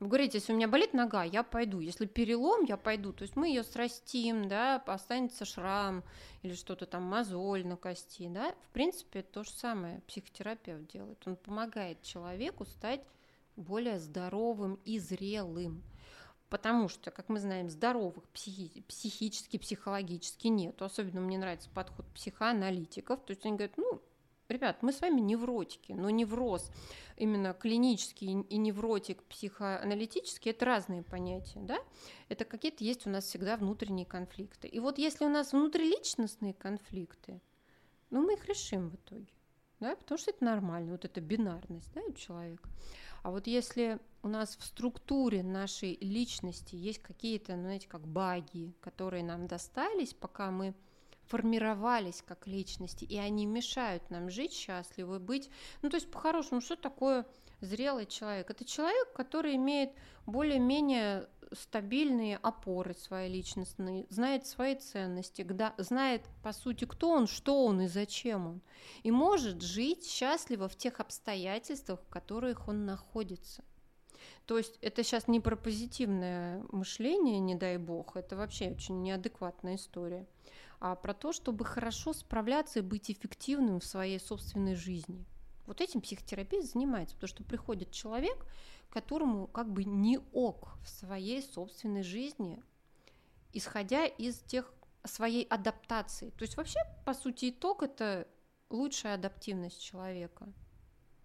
[0.00, 1.80] вы говорите, если у меня болит нога, я пойду.
[1.80, 3.12] Если перелом, я пойду.
[3.12, 6.02] То есть мы ее срастим, да, останется шрам
[6.42, 8.54] или что-то там, мозоль на кости, да.
[8.68, 11.22] В принципе, это то же самое психотерапевт делает.
[11.26, 13.00] Он помогает человеку стать
[13.56, 15.82] более здоровым и зрелым.
[16.48, 20.80] Потому что, как мы знаем, здоровых психи- психически, психологически нет.
[20.82, 23.24] Особенно мне нравится подход психоаналитиков.
[23.24, 24.00] То есть они говорят, ну,
[24.48, 26.70] ребят, мы с вами невротики, но невроз
[27.16, 31.78] именно клинический и невротик психоаналитический– это разные понятия, да?
[32.28, 34.68] Это какие-то есть у нас всегда внутренние конфликты.
[34.68, 37.40] И вот если у нас внутриличностные конфликты,
[38.10, 39.32] ну, мы их решим в итоге,
[39.80, 42.68] да, потому что это нормально, вот эта бинарность, да, у человека.
[43.24, 48.74] А вот если у нас в структуре нашей личности есть какие-то, ну, знаете, как баги,
[48.82, 50.74] которые нам достались, пока мы
[51.22, 55.48] формировались как личности, и они мешают нам жить счастливо, быть...
[55.80, 57.24] Ну, то есть, по-хорошему, что такое
[57.62, 58.50] зрелый человек?
[58.50, 59.92] Это человек, который имеет
[60.26, 65.46] более-менее стабильные опоры своей личностные, знает свои ценности,
[65.78, 68.60] знает, по сути, кто он, что он и зачем он,
[69.02, 73.64] и может жить счастливо в тех обстоятельствах, в которых он находится.
[74.46, 79.76] То есть это сейчас не про позитивное мышление, не дай бог, это вообще очень неадекватная
[79.76, 80.26] история,
[80.80, 85.24] а про то, чтобы хорошо справляться и быть эффективным в своей собственной жизни.
[85.66, 88.46] Вот этим психотерапия занимается, потому что приходит человек,
[88.94, 92.62] которому как бы не ок в своей собственной жизни,
[93.52, 94.72] исходя из тех
[95.04, 96.30] своей адаптации.
[96.30, 98.26] То есть вообще, по сути, итог это
[98.70, 100.48] лучшая адаптивность человека.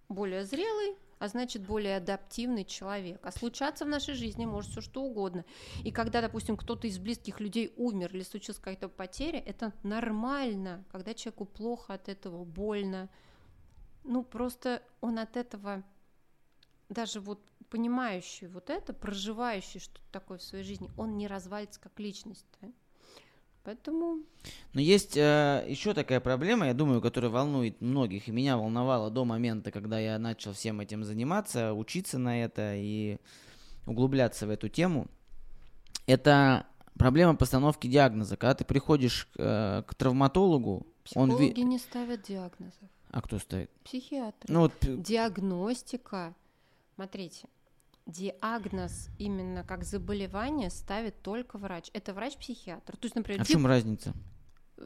[0.10, 3.20] более зрелый, а значит более адаптивный человек.
[3.24, 5.46] А случаться в нашей жизни может все что угодно.
[5.84, 11.14] И когда, допустим, кто-то из близких людей умер или случилась какая-то потеря, это нормально, когда
[11.14, 13.10] человеку плохо от этого, больно.
[14.04, 15.84] Ну, просто он от этого,
[16.88, 22.00] даже вот понимающий вот это, проживающий что-то такое в своей жизни, он не развалится как
[22.00, 22.46] личность.
[22.62, 22.70] Да?
[23.64, 24.24] Поэтому...
[24.74, 29.26] Но есть э, еще такая проблема, я думаю, которая волнует многих, и меня волновала до
[29.26, 33.18] момента, когда я начал всем этим заниматься, учиться на это и
[33.86, 35.08] углубляться в эту тему.
[36.08, 36.66] Это
[36.98, 38.38] проблема постановки диагноза.
[38.38, 41.70] Когда ты приходишь э, к травматологу, Психологи он...
[41.70, 42.90] не ставят диагнозов.
[43.12, 43.70] А кто ставит?
[43.84, 44.46] Психиатр.
[44.48, 44.74] Ну, вот...
[44.82, 46.36] Диагностика.
[46.96, 47.48] Смотрите,
[48.10, 51.90] диагноз именно как заболевание ставит только врач.
[51.94, 52.98] Это врач-психиатр.
[52.98, 54.14] То есть, например, а в чем разница?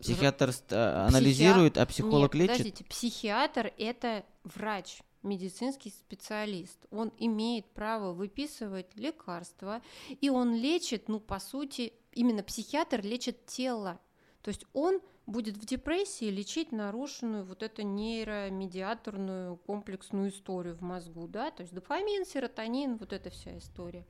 [0.02, 0.74] Психиатр Психи...
[0.74, 2.58] анализирует, а психолог Нет, лечит?
[2.58, 6.78] Подождите, психиатр это врач, медицинский специалист.
[6.92, 9.82] Он имеет право выписывать лекарства,
[10.20, 14.00] и он лечит, ну, по сути, именно психиатр лечит тело.
[14.42, 21.28] То есть он будет в депрессии лечить нарушенную вот эту нейромедиаторную комплексную историю в мозгу,
[21.28, 24.06] да, то есть дофамин, серотонин, вот эта вся история.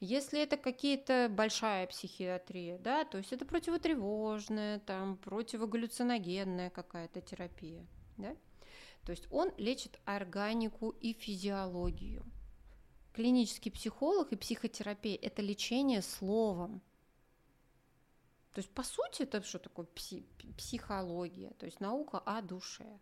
[0.00, 8.36] Если это какие-то большая психиатрия, да, то есть это противотревожная, там, противогаллюциногенная какая-то терапия, да,
[9.04, 12.24] то есть он лечит органику и физиологию.
[13.14, 16.80] Клинический психолог и психотерапия– это лечение словом,
[18.52, 23.00] то есть, по сути, это что такое пси- психология, то есть наука о душе.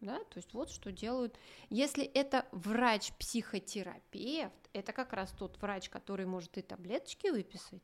[0.00, 0.18] Да?
[0.18, 1.38] То есть вот что делают.
[1.70, 7.82] Если это врач-психотерапевт, это как раз тот врач, который может и таблеточки выписать,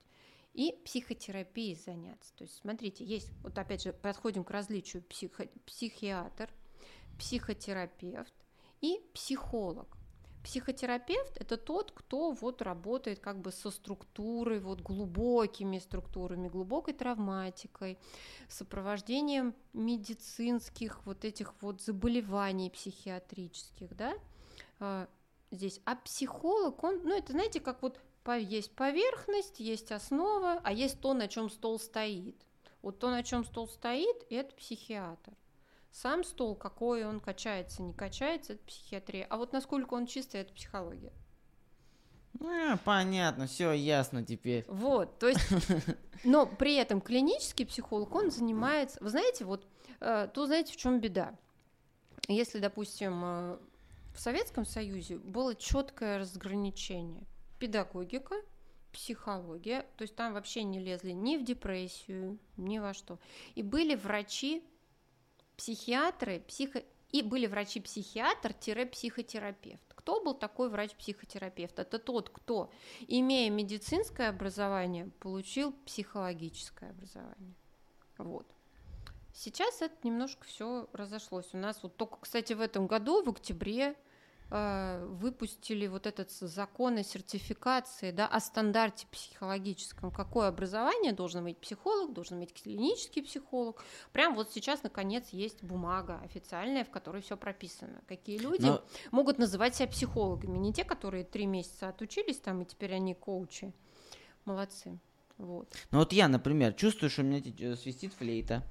[0.53, 2.35] и психотерапией заняться.
[2.35, 6.51] То есть, смотрите, есть, вот опять же, подходим к различию психо, психиатр,
[7.19, 8.35] психотерапевт
[8.81, 9.98] и психолог.
[10.49, 17.99] Психотерапевт– это тот, кто вот работает как бы со структурой, вот глубокими структурами, глубокой травматикой,
[18.49, 24.15] сопровождением медицинских вот этих вот заболеваний психиатрических, да,
[24.81, 25.07] а,
[25.51, 25.83] здесь.
[25.85, 28.01] А психолог, он, ну это знаете, как вот
[28.39, 32.47] есть поверхность, есть основа, а есть то, на чем стол стоит.
[32.81, 35.35] Вот то, на чем стол стоит, это психиатр.
[36.01, 39.27] Сам стол, какой он качается, не качается, это психиатрия.
[39.29, 41.13] А вот насколько он чистый, это психология.
[42.41, 44.65] А, понятно, все ясно теперь.
[44.69, 45.41] Вот, то есть,
[46.25, 49.67] но при этом клинический психолог, он занимается, вы знаете, вот,
[49.99, 51.37] э, то знаете, в чем беда?
[52.29, 53.59] Если, допустим, э,
[54.15, 57.27] в Советском Союзе было четкое разграничение.
[57.59, 58.37] Педагогика,
[58.93, 63.19] психология, то есть там вообще не лезли ни в депрессию, ни во что.
[63.57, 64.63] И были врачи
[65.59, 66.83] психиатры, психо...
[67.11, 69.83] и были врачи-психиатр-психотерапевт.
[69.95, 71.79] Кто был такой врач-психотерапевт?
[71.79, 72.71] Это тот, кто,
[73.09, 77.55] имея медицинское образование, получил психологическое образование.
[78.17, 78.47] Вот.
[79.35, 81.51] Сейчас это немножко все разошлось.
[81.53, 83.97] У нас вот только, кстати, в этом году, в октябре,
[84.51, 92.15] выпустили вот этот закон о сертификации, да, о стандарте психологическом, какое образование должен иметь психолог,
[92.15, 93.83] должен иметь клинический психолог.
[94.13, 98.01] Прям вот сейчас, наконец, есть бумага официальная, в которой все прописано.
[98.07, 98.83] Какие люди Но...
[99.11, 103.73] могут называть себя психологами, не те, которые три месяца отучились там, и теперь они коучи.
[104.47, 104.99] Молодцы.
[105.37, 105.73] Вот.
[105.91, 108.65] Ну вот я, например, чувствую, что у меня э, свистит флейта,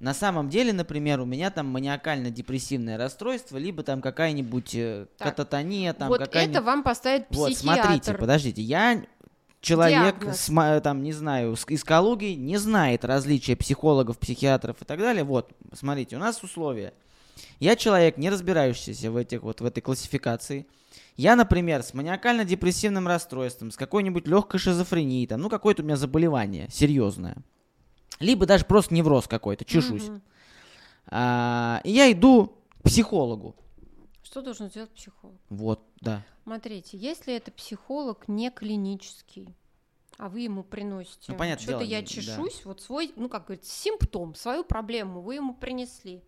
[0.00, 6.08] на самом деле, например, у меня там маниакально-депрессивное расстройство, либо там какая-нибудь э, кататония, там
[6.08, 6.56] вот какая-нибудь...
[6.56, 7.50] это вам поставит психиатр.
[7.50, 9.04] Вот, смотрите, подождите, я
[9.60, 10.50] человек, с,
[10.82, 15.24] там, не знаю, из Калуги не знает различия психологов, психиатров и так далее.
[15.24, 16.92] Вот, смотрите, у нас условия.
[17.58, 20.66] Я человек, не разбирающийся в, этих, вот, в этой классификации.
[21.16, 26.68] Я, например, с маниакально-депрессивным расстройством, с какой-нибудь легкой шизофренией, там, ну, какое-то у меня заболевание
[26.70, 27.36] серьезное
[28.20, 30.08] либо даже просто невроз какой-то, чешусь.
[30.08, 30.20] Угу.
[31.06, 33.56] А, и я иду к психологу.
[34.22, 35.36] Что должен сделать психолог?
[35.48, 36.24] Вот, да.
[36.44, 39.54] Смотрите, если это психолог не клинический,
[40.18, 42.62] а вы ему приносите, ну, понятно, что-то я чешусь, да.
[42.64, 46.22] вот свой, ну как говорится, симптом, свою проблему вы ему принесли.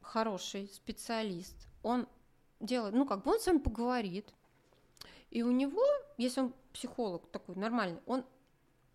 [0.00, 2.06] Хороший специалист, он
[2.60, 4.32] делает, ну как бы он с вами поговорит,
[5.30, 5.84] и у него,
[6.16, 8.24] если он психолог такой нормальный, он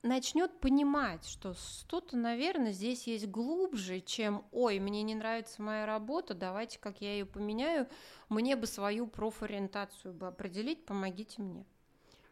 [0.04, 6.34] начнет понимать, что что-то, наверное, здесь есть глубже, чем «Ой, мне не нравится моя работа,
[6.34, 7.88] давайте как я ее поменяю,
[8.30, 11.66] мне бы свою профориентацию бы определить, помогите мне».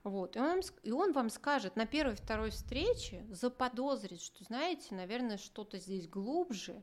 [0.04, 0.38] Вот.
[0.38, 5.78] И, он, и он вам скажет на первой второй встрече, заподозрит, что, знаете, наверное, что-то
[5.78, 6.82] здесь глубже,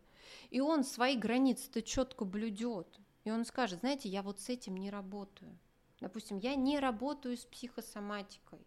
[0.51, 3.01] и он свои границы-то четко блюдет.
[3.25, 5.59] И он скажет, знаете, я вот с этим не работаю.
[6.01, 8.61] Допустим, я не работаю с психосоматикой.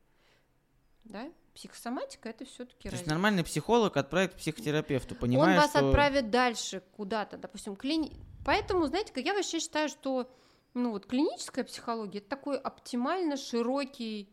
[1.05, 1.31] Да?
[1.59, 2.89] Психосоматика это все-таки.
[2.89, 5.89] То есть нормальный психолог отправит к психотерапевту, понимая, Он вас что...
[5.89, 8.15] отправит дальше куда-то, допустим, клини...
[8.45, 10.31] Поэтому, знаете, я вообще считаю, что
[10.73, 14.29] ну вот клиническая психология это такой оптимально широкий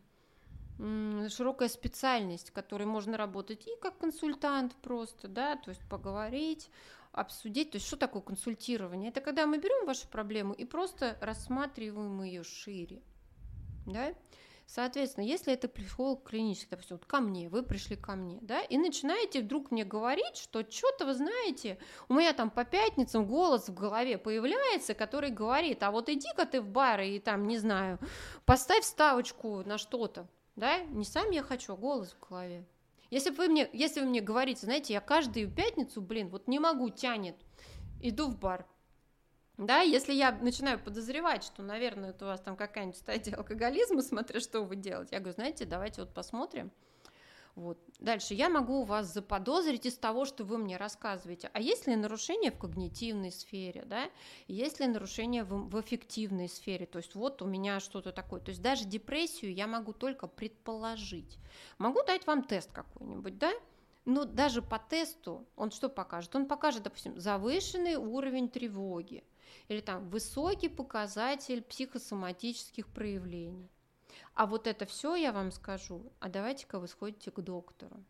[0.77, 6.69] широкая специальность, в которой можно работать и как консультант просто, да, то есть поговорить,
[7.11, 7.71] обсудить.
[7.71, 9.09] То есть что такое консультирование?
[9.09, 13.01] Это когда мы берем вашу проблему и просто рассматриваем ее шире,
[13.85, 14.13] да.
[14.67, 18.77] Соответственно, если это психолог клинический, допустим, вот ко мне, вы пришли ко мне, да, и
[18.77, 23.73] начинаете вдруг мне говорить, что что-то вы знаете, у меня там по пятницам голос в
[23.73, 27.97] голове появляется, который говорит, а вот иди-ка ты в бар и там, не знаю,
[28.45, 30.27] поставь ставочку на что-то,
[30.57, 32.65] да, не сам я хочу, а голос в голове.
[33.09, 36.89] Если вы мне, если вы мне говорите, знаете, я каждую пятницу, блин, вот не могу,
[36.89, 37.37] тянет,
[38.01, 38.65] иду в бар,
[39.57, 44.39] да, если я начинаю подозревать, что, наверное, это у вас там какая-нибудь стадия алкоголизма, смотря
[44.39, 46.71] что вы делаете, я говорю, знаете, давайте вот посмотрим.
[47.55, 47.79] Вот.
[47.97, 51.49] Дальше я могу вас заподозрить из того, что вы мне рассказываете.
[51.53, 54.11] А есть ли нарушение в когнитивной сфере, да?
[54.47, 56.85] Есть ли нарушение в, в эффективной сфере?
[56.85, 58.41] То есть вот у меня что-то такое.
[58.41, 61.39] То есть даже депрессию я могу только предположить.
[61.79, 63.51] Могу дать вам тест какой-нибудь, да?
[64.05, 66.35] Но даже по тесту он что покажет?
[66.35, 69.23] Он покажет, допустим, завышенный уровень тревоги
[69.67, 73.69] или там высокий показатель психосоматических проявлений.
[74.33, 78.03] А вот это все я вам скажу, а давайте-ка вы сходите к доктору.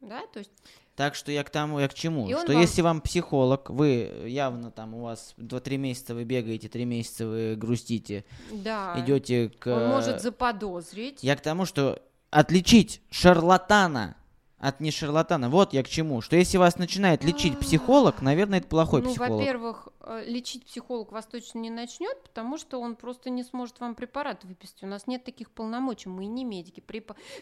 [0.00, 0.50] Да, то есть...
[0.96, 2.28] Так что я к тому, я к чему?
[2.28, 6.68] И что вам- если вам психолог, вы явно там у вас 2-3 месяца вы бегаете,
[6.68, 9.66] 3 месяца вы грустите, Да, идете к...
[9.66, 11.22] он может заподозрить.
[11.22, 14.16] Я к тому, что отличить шарлатана
[14.58, 15.50] от не шарлатана.
[15.50, 16.20] Вот я к чему.
[16.20, 19.32] Что если вас начинает лечить психолог, наверное, это плохой ну, психолог.
[19.32, 23.94] во-первых, э, лечить психолог вас точно не начнет, потому что он просто не сможет вам
[23.94, 24.82] препарат выписать.
[24.82, 26.82] У нас нет таких полномочий, мы не медики.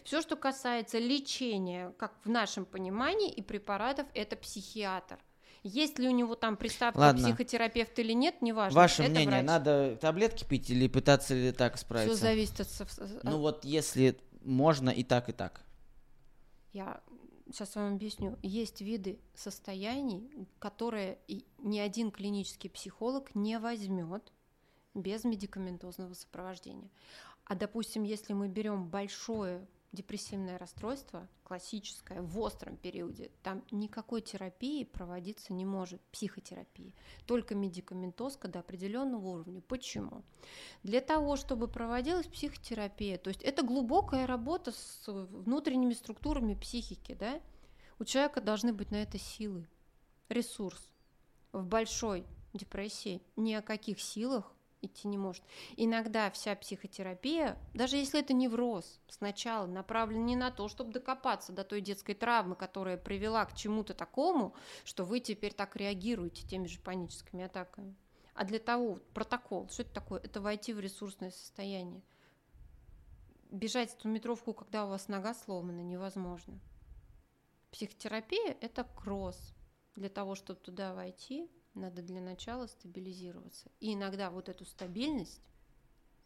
[0.03, 5.17] Все, что касается лечения, как в нашем понимании, и препаратов, это психиатр.
[5.63, 7.23] Есть ли у него там приставка Ладно.
[7.23, 8.75] психотерапевт или нет, неважно.
[8.75, 9.45] Ваше это мнение, врач.
[9.45, 12.17] надо таблетки пить или пытаться ли так Все справиться?
[12.17, 12.67] зависит от...
[12.67, 15.61] сов- от- Ну вот если можно и так, и так.
[16.73, 17.01] Я
[17.51, 18.37] сейчас вам объясню.
[18.41, 21.19] Есть виды состояний, которые
[21.59, 24.31] ни один клинический психолог не возьмет
[24.93, 26.89] без медикаментозного сопровождения.
[27.45, 34.83] А допустим, если мы берем большое депрессивное расстройство, классическое, в остром периоде, там никакой терапии
[34.83, 39.61] проводиться не может, психотерапии, только медикаментозка до определенного уровня.
[39.61, 40.23] Почему?
[40.81, 47.39] Для того, чтобы проводилась психотерапия, то есть это глубокая работа с внутренними структурами психики, да,
[47.99, 49.67] у человека должны быть на это силы,
[50.27, 50.89] ресурс.
[51.51, 54.51] В большой депрессии ни о каких силах
[54.85, 55.43] идти не может.
[55.77, 61.63] Иногда вся психотерапия, даже если это невроз, сначала направлена не на то, чтобы докопаться до
[61.63, 66.79] той детской травмы, которая привела к чему-то такому, что вы теперь так реагируете теми же
[66.79, 67.95] паническими атаками.
[68.35, 70.19] А для того, протокол, что это такое?
[70.21, 72.01] Это войти в ресурсное состояние.
[73.51, 76.59] Бежать в метровку, когда у вас нога сломана, невозможно.
[77.71, 79.53] Психотерапия– это кросс.
[79.95, 83.69] Для того, чтобы туда войти, надо для начала стабилизироваться.
[83.79, 85.41] И иногда вот эту стабильность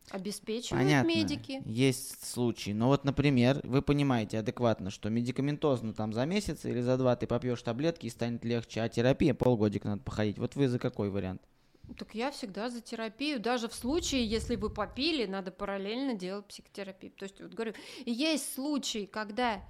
[0.09, 1.07] обеспечивают Понятно.
[1.07, 1.61] медики.
[1.65, 2.71] Есть случаи.
[2.71, 7.27] Но вот, например, вы понимаете адекватно, что медикаментозно там за месяц или за два ты
[7.27, 10.37] попьешь таблетки и станет легче, а терапия полгодика надо походить.
[10.37, 11.41] Вот вы за какой вариант?
[11.97, 13.39] Так я всегда за терапию.
[13.39, 17.11] Даже в случае, если вы попили, надо параллельно делать психотерапию.
[17.13, 17.73] То есть, вот говорю,
[18.05, 19.63] есть случаи, когда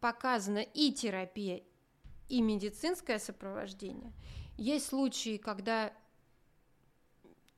[0.00, 1.62] показана и терапия,
[2.28, 4.12] и медицинское сопровождение.
[4.56, 5.92] Есть случаи, когда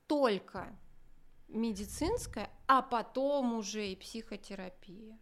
[0.06, 0.76] только
[1.48, 5.18] медицинская, а потом уже и психотерапия.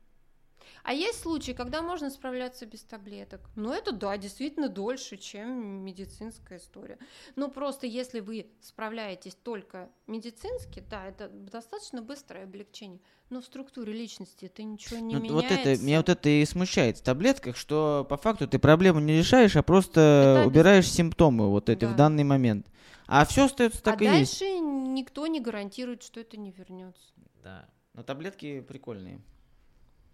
[0.83, 3.41] А есть случаи, когда можно справляться без таблеток.
[3.57, 6.99] Ну, это да, действительно дольше, чем медицинская история.
[7.35, 13.01] Но просто если вы справляетесь только медицински, да, это достаточно быстрое облегчение.
[13.31, 15.35] Но в структуре личности это ничего не Ну, меняется.
[15.35, 19.19] вот это, меня вот это и смущает в таблетках, что по факту ты проблему не
[19.19, 21.89] решаешь, а просто Это убираешь симптомы вот эти Да.
[21.93, 22.67] в данный момент.
[23.09, 24.41] А все остается так а и есть.
[24.41, 27.13] дальше никто не гарантирует, что это не вернется.
[27.43, 27.69] Да.
[27.95, 29.21] Но таблетки прикольные.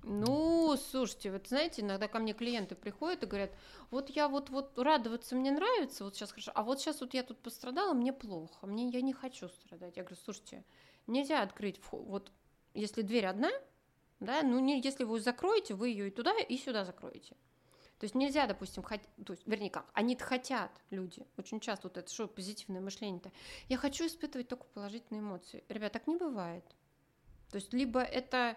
[0.04, 3.52] Ну, слушайте, вот знаете, иногда ко мне клиенты приходят и говорят,
[3.90, 7.22] вот я вот, вот радоваться мне нравится, вот сейчас хорошо, а вот сейчас вот я
[7.22, 9.96] тут пострадала, мне плохо, мне, я не хочу страдать.
[9.96, 10.64] Я говорю, слушайте,
[11.06, 12.32] нельзя открыть, вход, вот
[12.74, 13.50] если дверь одна,
[14.18, 17.36] да, ну не, если вы закроете, вы ее и туда, и сюда закроете.
[18.00, 19.00] То есть нельзя, допустим, хот...
[19.24, 23.30] то есть, вернее, как, они хотят, люди, очень часто вот это, что позитивное мышление-то,
[23.68, 25.62] я хочу испытывать только положительные эмоции.
[25.68, 26.64] Ребят, так не бывает.
[27.52, 28.56] То есть либо это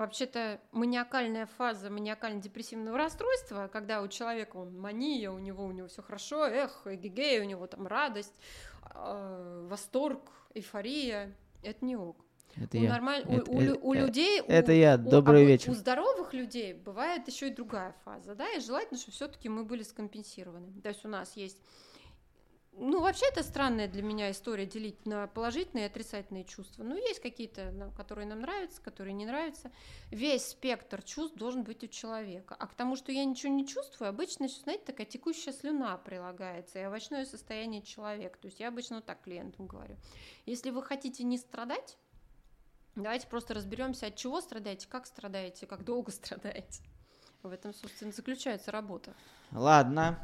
[0.00, 6.02] вообще-то маниакальная фаза маниакально-депрессивного расстройства, когда у человека он мания, у него у него все
[6.02, 8.32] хорошо, эх, эгегей, у него там радость,
[8.94, 10.22] э, восторг,
[10.54, 12.16] эйфория, это не ок.
[12.56, 12.90] Это у, я.
[12.90, 13.22] нормаль...
[13.28, 14.40] Это- у, у лю- у это- людей...
[14.40, 14.94] это у- я.
[14.94, 15.70] у- Добрый а вот вечер.
[15.70, 19.82] У здоровых людей бывает еще и другая фаза, да, и желательно, чтобы все-таки мы были
[19.82, 20.72] скомпенсированы.
[20.82, 21.58] То есть у нас есть...
[22.72, 26.82] Ну, вообще это странная для меня история делить на положительные и отрицательные чувства.
[26.82, 29.70] Ну, есть какие-то, которые нам нравятся, которые не нравятся.
[30.10, 32.56] Весь спектр чувств должен быть у человека.
[32.58, 36.86] А к тому, что я ничего не чувствую, обычно, знаете, такая текущая слюна прилагается и
[36.86, 38.38] овощное состояние человека.
[38.38, 39.96] То есть я обычно вот так клиентам говорю.
[40.46, 41.98] Если вы хотите не страдать,
[42.96, 46.82] Давайте просто разберемся, от чего страдаете, как страдаете, как долго страдаете.
[47.42, 49.14] В этом, собственно, заключается работа.
[49.52, 50.18] Ладно.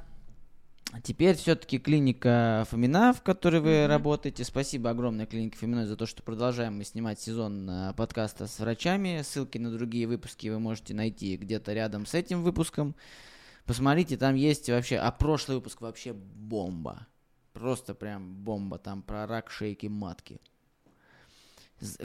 [1.02, 3.88] Теперь все-таки клиника Фомина, в которой вы Мгм.
[3.88, 4.44] работаете.
[4.44, 9.20] Спасибо огромное клинике Фоминой за то, что продолжаем мы снимать сезон э, подкаста с врачами.
[9.22, 12.94] Ссылки на другие выпуски вы можете найти где-то рядом с этим выпуском.
[13.66, 14.96] Посмотрите, там есть вообще...
[14.96, 17.06] А прошлый выпуск вообще бомба.
[17.52, 18.78] Просто прям бомба.
[18.78, 20.40] Там про рак шейки матки.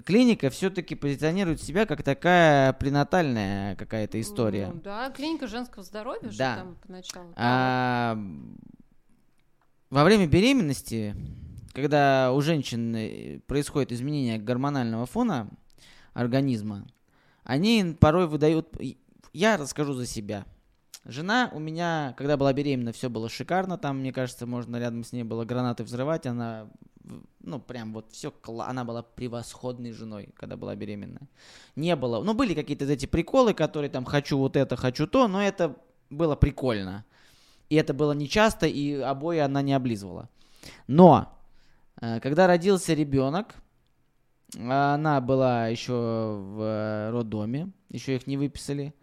[0.05, 4.67] Клиника все-таки позиционирует себя как такая пренатальная какая-то история.
[4.73, 6.55] Ну, да, клиника женского здоровья, Да.
[6.57, 7.33] там поначалу.
[7.37, 8.17] А,
[9.89, 11.15] во время беременности,
[11.73, 15.49] когда у женщин э, происходит изменение гормонального фона
[16.13, 16.85] организма,
[17.43, 18.75] они порой выдают...
[19.33, 20.45] Я расскажу за себя.
[21.05, 23.77] Жена у меня, когда была беременна, все было шикарно.
[23.77, 26.27] Там, мне кажется, можно рядом с ней было гранаты взрывать.
[26.27, 26.69] Она,
[27.39, 31.21] ну, прям вот все, она была превосходной женой, когда была беременна.
[31.75, 35.41] Не было, ну, были какие-то эти приколы, которые там хочу вот это, хочу то, но
[35.41, 35.75] это
[36.09, 37.05] было прикольно.
[37.69, 40.29] И это было нечасто, и обои она не облизывала.
[40.87, 41.37] Но,
[42.01, 43.55] э, когда родился ребенок,
[44.57, 48.93] она была еще в э, роддоме, еще их не выписали.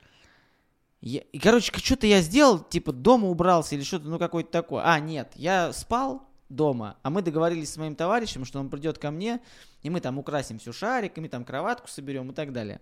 [1.01, 4.83] Я- и, короче, что-то я сделал, типа дома убрался или что-то, ну какое-то такое.
[4.85, 9.11] А, нет, я спал дома, а мы договорились с моим товарищем, что он придет ко
[9.11, 9.41] мне,
[9.83, 12.81] и мы там украсим все шариками, там кроватку соберем и так далее.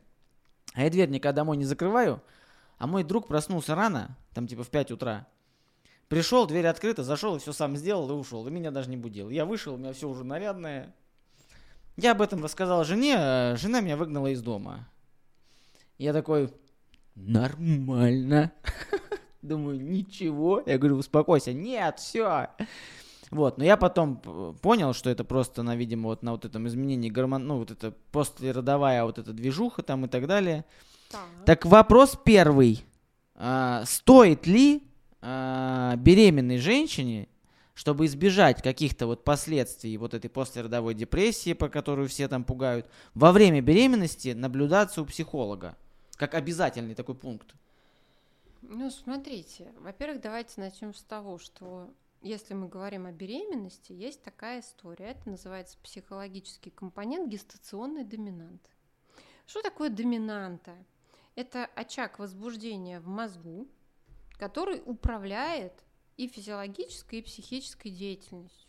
[0.74, 2.22] А я дверь никогда домой не закрываю,
[2.78, 5.26] а мой друг проснулся рано, там типа в 5 утра.
[6.08, 8.46] Пришел, дверь открыта, зашел и все сам сделал и ушел.
[8.46, 9.28] И меня даже не будил.
[9.28, 10.94] Я вышел, у меня все уже нарядное.
[11.96, 14.88] Я об этом рассказал жене, а жена меня выгнала из дома.
[15.98, 16.52] Я такой,
[17.16, 18.52] нормально.
[19.42, 20.62] Думаю, ничего.
[20.64, 21.52] Я говорю, успокойся.
[21.52, 22.50] Нет, все.
[23.30, 26.68] Вот, но я потом п- понял, что это просто на, видимо, вот на вот этом
[26.68, 30.64] изменении гормон, ну, вот это послеродовая вот эта движуха там и так далее.
[31.10, 31.20] Так.
[31.44, 32.84] Так вопрос первый.
[33.34, 34.82] А, стоит ли
[35.20, 37.28] а, беременной женщине,
[37.74, 43.32] чтобы избежать каких-то вот последствий вот этой послеродовой депрессии, по которую все там пугают, во
[43.32, 45.76] время беременности наблюдаться у психолога?
[46.14, 47.54] Как обязательный такой пункт.
[48.62, 51.90] Ну, смотрите, во-первых, давайте начнем с того, что
[52.22, 55.06] если мы говорим о беременности, есть такая история.
[55.10, 58.70] Это называется психологический компонент гестационной доминанты.
[59.46, 60.76] Что такое доминанта?
[61.34, 63.68] Это очаг возбуждения в мозгу,
[64.38, 65.72] который управляет
[66.16, 68.66] и физиологической, и психической деятельностью.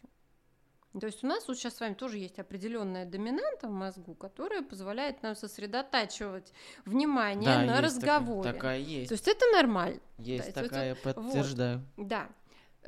[1.00, 4.64] То есть у нас вот сейчас с вами тоже есть определенная доминанта в мозгу, которая
[4.64, 6.52] позволяет нам сосредотачивать
[6.86, 8.52] внимание на есть разговоре.
[8.52, 9.10] Такая, такая есть.
[9.10, 10.00] То есть это нормально.
[10.18, 11.16] есть есть такая, вот.
[11.16, 11.86] подтверждаю.
[11.98, 12.30] Да.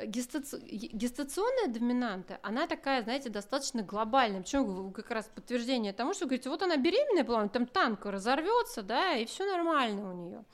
[0.06, 4.42] Гестаци- Гестационная доминанта, она такая, знаете, достаточно глобальная.
[4.42, 9.16] Почему как раз подтверждение тому, что говорите, вот она беременная была, там танк разорвется, да,
[9.16, 10.46] и все нормально у нее.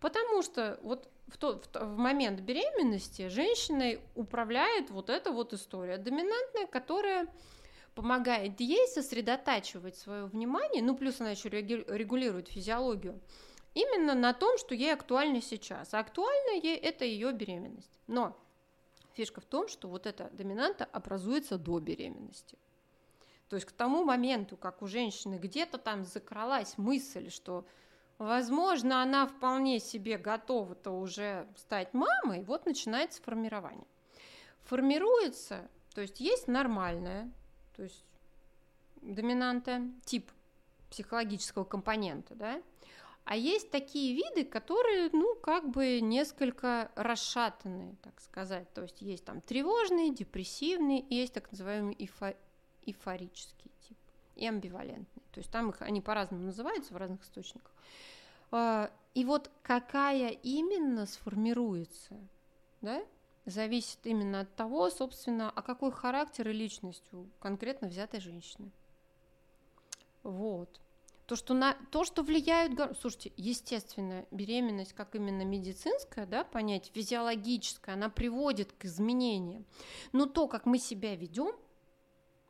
[0.00, 5.52] Потому что вот в, тот, в, то- в момент беременности женщиной управляет вот эта вот
[5.52, 7.26] история доминантная, которая
[7.94, 13.20] помогает ей сосредотачивать свое внимание, ну плюс она еще регулирует физиологию,
[13.74, 15.92] именно на том, что ей актуально сейчас.
[15.94, 17.98] А актуально ей это ее беременность.
[18.06, 18.36] Но
[19.14, 22.58] фишка в том, что вот эта доминанта образуется до беременности.
[23.48, 27.66] То есть к тому моменту, как у женщины где-то там закралась мысль, что,
[28.18, 33.86] возможно, она вполне себе готова-то уже стать мамой, вот начинается формирование.
[34.62, 37.30] Формируется, то есть есть нормальная,
[37.74, 38.04] то есть
[39.02, 40.30] доминанта, тип
[40.90, 42.62] психологического компонента, да,
[43.30, 48.68] а есть такие виды, которые, ну, как бы несколько расшатанные, так сказать.
[48.74, 52.36] То есть есть там тревожные, депрессивные, есть так называемый эйфо-
[52.82, 53.96] эйфорический тип
[54.34, 55.22] и амбивалентный.
[55.30, 57.70] То есть там их, они по-разному называются в разных источниках.
[58.50, 62.18] А, и вот какая именно сформируется,
[62.80, 63.00] да,
[63.46, 68.72] зависит именно от того, собственно, а какой характер и личность у конкретно взятой женщины.
[70.24, 70.80] Вот.
[71.30, 72.72] То, что, на, то, что влияют...
[73.00, 79.64] Слушайте, естественно, беременность, как именно медицинская, да, понятие, физиологическая, она приводит к изменениям.
[80.10, 81.54] Но то, как мы себя ведем,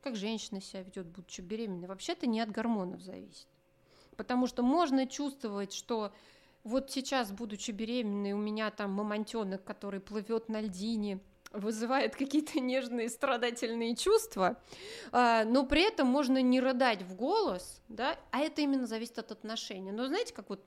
[0.01, 3.49] как женщина себя ведет, будучи беременной, вообще-то не от гормонов зависит.
[4.17, 6.15] Потому что можно чувствовать, что
[6.65, 11.21] вот сейчас, будучи беременной, у меня там мамонтенок, который плывет на льдине,
[11.53, 14.57] вызывает какие-то нежные страдательные чувства,
[15.13, 19.33] а, но при этом можно не рыдать в голос, да, а это именно зависит от
[19.33, 19.93] отношения.
[19.93, 20.65] Но знаете, как вот,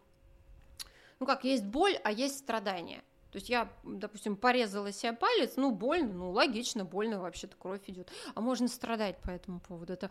[1.20, 3.04] ну как, есть боль, а есть страдание.
[3.32, 8.12] То есть я, допустим, порезала себе палец, ну больно, ну логично, больно вообще-то кровь идет.
[8.36, 9.94] А можно страдать по этому поводу.
[9.94, 10.08] Это,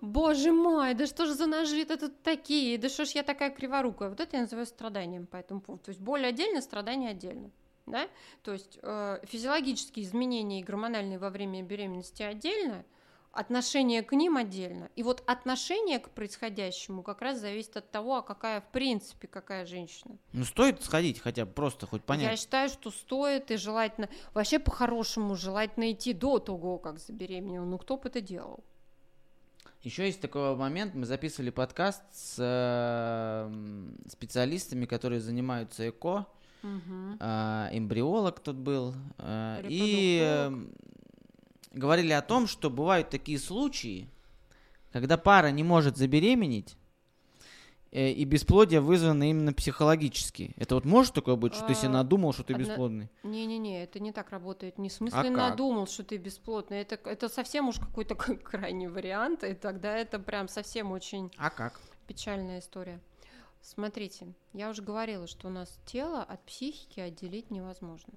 [0.00, 3.50] боже мой, да что же за ножи это тут такие, да что ж я такая
[3.50, 4.08] криворукая.
[4.08, 5.84] Вот это я называю страданием по этому поводу.
[5.84, 7.52] То есть боль отдельно, страдание отдельно
[7.86, 8.08] да,
[8.42, 12.84] то есть э, физиологические изменения и гормональные во время беременности отдельно,
[13.34, 14.90] отношение к ним отдельно.
[14.96, 19.66] И вот отношение к происходящему как раз зависит от того, а какая в принципе какая
[19.66, 20.16] женщина.
[20.32, 22.30] Ну стоит сходить хотя бы просто хоть понять.
[22.30, 27.64] Я считаю, что стоит и желательно, вообще по-хорошему желательно идти до того, как забеременела.
[27.64, 28.64] Ну кто бы это делал?
[29.82, 36.26] Еще есть такой момент, мы записывали подкаст с э, специалистами, которые занимаются ЭКО,
[36.64, 37.16] угу.
[37.20, 40.52] э, эмбриолог тут был, э, и э,
[41.72, 44.08] говорили о том, что бывают такие случаи,
[44.92, 46.76] когда пара не может забеременеть,
[47.92, 50.54] э, и бесплодие вызвано именно психологически.
[50.56, 53.10] Это вот может такое быть, что ты себе а, надумал, что ты бесплодный?
[53.22, 54.78] Не-не-не, это не так работает.
[54.78, 56.78] Не в смысле а надумал, что ты бесплодный.
[56.78, 61.30] Это, это совсем уж какой-то крайний вариант, и тогда это прям совсем очень...
[61.36, 61.80] А как?
[62.06, 63.00] Печальная история.
[63.64, 68.12] Смотрите, я уже говорила, что у нас тело от психики отделить невозможно.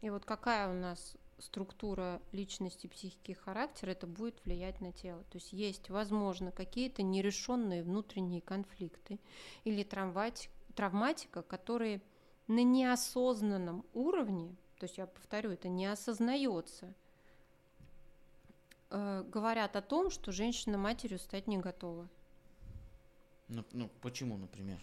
[0.00, 5.22] И вот какая у нас структура личности, психики и характера, это будет влиять на тело.
[5.30, 9.20] То есть есть, возможно, какие-то нерешенные внутренние конфликты
[9.62, 12.02] или травматика, травматика, которые
[12.48, 16.92] на неосознанном уровне, то есть я повторю, это не осознается,
[18.90, 22.08] э, говорят о том, что женщина матерью стать не готова.
[23.48, 24.78] Ну, ну почему, например?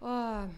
[0.00, 0.48] А...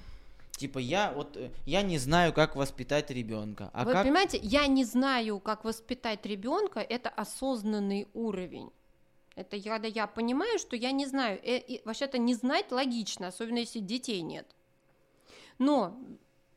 [0.57, 3.70] Типа я вот э, я не знаю, как воспитать ребенка.
[3.73, 4.05] А Вы как...
[4.05, 8.70] понимаете, я не знаю, как воспитать ребенка, это осознанный уровень.
[9.35, 11.41] Это когда я понимаю, что я не знаю.
[11.43, 14.47] Э, и, вообще-то не знать логично, особенно если детей нет.
[15.59, 15.99] Но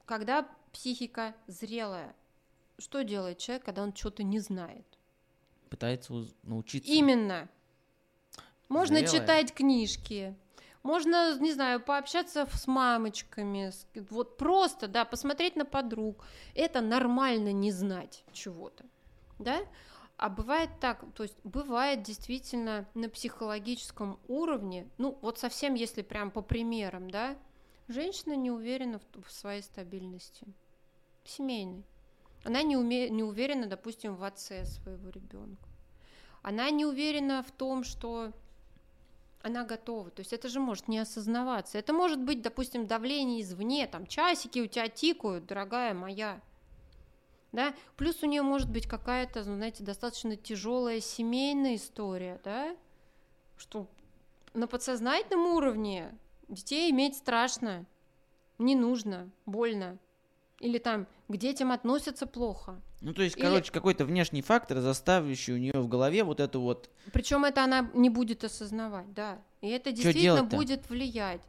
[0.05, 2.15] когда психика зрелая,
[2.77, 4.85] что делает человек, когда он что-то не знает?
[5.69, 6.13] Пытается
[6.43, 6.91] научиться.
[6.91, 7.49] Именно.
[8.67, 9.19] Можно Зрелая.
[9.19, 10.35] читать книжки,
[10.85, 13.71] можно, не знаю, пообщаться с мамочками,
[14.11, 16.23] вот просто, да, посмотреть на подруг.
[16.53, 18.85] Это нормально не знать чего-то,
[19.39, 19.61] да?
[20.17, 26.29] А бывает так, то есть бывает действительно на психологическом уровне, ну вот совсем если прям
[26.29, 27.35] по примерам, да,
[27.87, 30.45] женщина не уверена в, в своей стабильности,
[31.23, 31.83] семейной.
[32.43, 35.67] Она не, уме, не уверена, допустим, в отце своего ребенка.
[36.43, 38.31] Она не уверена в том, что
[39.45, 40.09] она готова.
[40.09, 41.77] То есть это же может не осознаваться.
[41.77, 46.41] Это может быть, допустим, давление извне, там часики у тебя тикают, дорогая моя.
[47.51, 47.75] Да?
[47.95, 52.75] Плюс у нее может быть какая-то, ну, знаете, достаточно тяжелая семейная история, да,
[53.55, 53.87] что
[54.55, 56.17] на подсознательном уровне
[56.47, 57.85] детей иметь страшно,
[58.57, 59.99] не нужно, больно.
[60.59, 62.81] Или там к детям относятся плохо.
[63.01, 63.43] Ну, то есть, Или...
[63.43, 66.89] короче, какой-то внешний фактор, заставивший у нее в голове вот эту вот...
[67.13, 69.39] Причем это она не будет осознавать, да.
[69.61, 71.41] И это действительно будет влиять.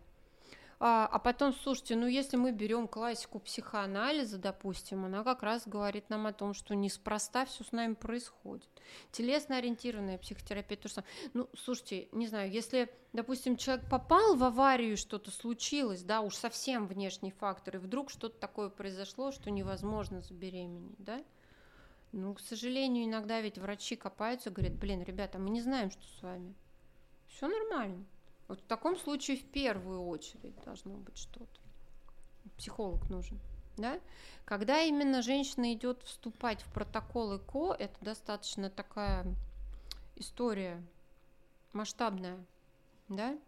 [0.78, 6.10] А, а потом, слушайте, ну если мы берем классику психоанализа, допустим, она как раз говорит
[6.10, 8.68] нам о том, что неспроста все с нами происходит.
[9.12, 11.12] Телесно-ориентированная психотерапия то же самое.
[11.32, 16.86] Ну, слушайте, не знаю, если, допустим, человек попал в аварию, что-то случилось, да, уж совсем
[16.86, 21.22] внешний фактор, и вдруг что-то такое произошло, что невозможно забеременеть, да,
[22.12, 26.22] ну, к сожалению, иногда ведь врачи копаются, говорят, блин, ребята, мы не знаем, что с
[26.22, 26.54] вами.
[27.28, 28.04] Все нормально.
[28.48, 31.60] Вот в таком случае в первую очередь должно быть что-то.
[32.56, 33.38] Психолог нужен.
[33.76, 34.00] Да?
[34.44, 39.26] Когда именно женщина идет вступать в протокол ЭКО, это достаточно такая
[40.14, 40.82] история
[41.72, 42.38] масштабная.
[43.08, 43.38] Да?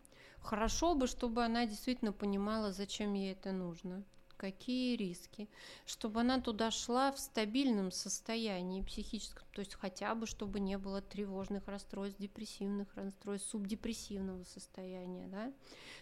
[0.41, 4.03] Хорошо бы, чтобы она действительно понимала, зачем ей это нужно,
[4.39, 5.51] какие риски,
[5.85, 11.03] чтобы она туда шла в стабильном состоянии психическом, то есть хотя бы, чтобы не было
[11.03, 15.53] тревожных расстройств, депрессивных расстройств, субдепрессивного состояния, да.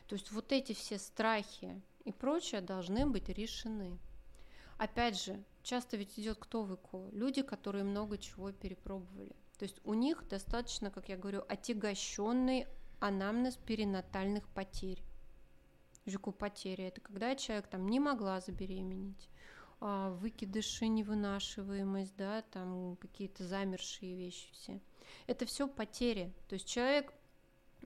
[0.07, 3.99] То есть вот эти все страхи и прочее должны быть решены.
[4.79, 7.09] Опять же, часто ведь идет кто в ИКО?
[7.13, 9.35] Люди, которые много чего перепробовали.
[9.59, 12.67] То есть у них достаточно, как я говорю, отягощенный
[13.01, 15.03] анамнез перинатальных потерь.
[16.07, 19.29] Жуку потери это когда человек там не могла забеременеть,
[19.81, 24.81] а, выкидыши, невынашиваемость, да, там какие-то замершие вещи все.
[25.27, 26.33] Это все потери.
[26.49, 27.13] То есть человек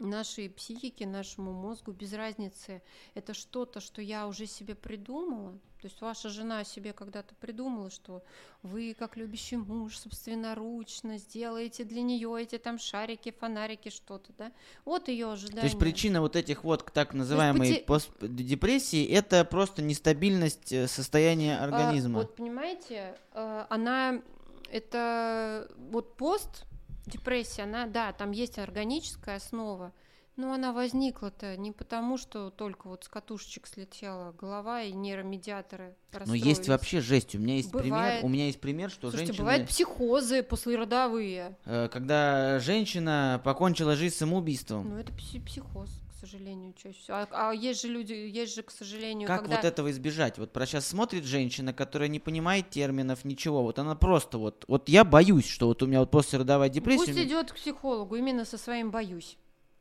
[0.07, 2.82] нашей психике, нашему мозгу без разницы.
[3.14, 5.53] Это что-то, что я уже себе придумала.
[5.80, 8.22] То есть ваша жена себе когда-то придумала, что
[8.62, 14.53] вы, как любящий муж, собственноручно сделаете для нее эти там шарики, фонарики, что-то, да?
[14.84, 15.62] Вот ее ожидание.
[15.62, 18.09] То есть причина вот этих вот так называемой поте...
[18.20, 22.20] депрессии это просто нестабильность э, состояния а, организма.
[22.20, 24.20] А, вот понимаете, э, она
[24.70, 26.66] это вот пост
[27.11, 29.92] депрессия, она, да, там есть органическая основа,
[30.36, 35.94] но она возникла-то не потому, что только вот с катушечек слетела голова и нейромедиаторы
[36.26, 37.34] Но есть вообще жесть.
[37.34, 37.90] У меня есть бывает...
[37.90, 38.24] пример.
[38.24, 39.44] У меня есть пример, что Слушайте, женщины...
[39.44, 41.58] бывают психозы послеродовые.
[41.66, 44.88] Э, когда женщина покончила жизнь самоубийством.
[44.88, 45.90] Ну это психоз
[46.20, 47.16] сожалению, чаще всего.
[47.16, 49.56] А, а есть же люди, есть же, к сожалению, Как когда...
[49.56, 50.38] вот этого избежать?
[50.38, 53.62] Вот про сейчас смотрит женщина, которая не понимает терминов, ничего.
[53.62, 54.64] Вот она просто вот...
[54.68, 57.06] Вот я боюсь, что вот у меня вот после родовой депрессии...
[57.06, 59.36] Пусть идет к психологу именно со своим «боюсь».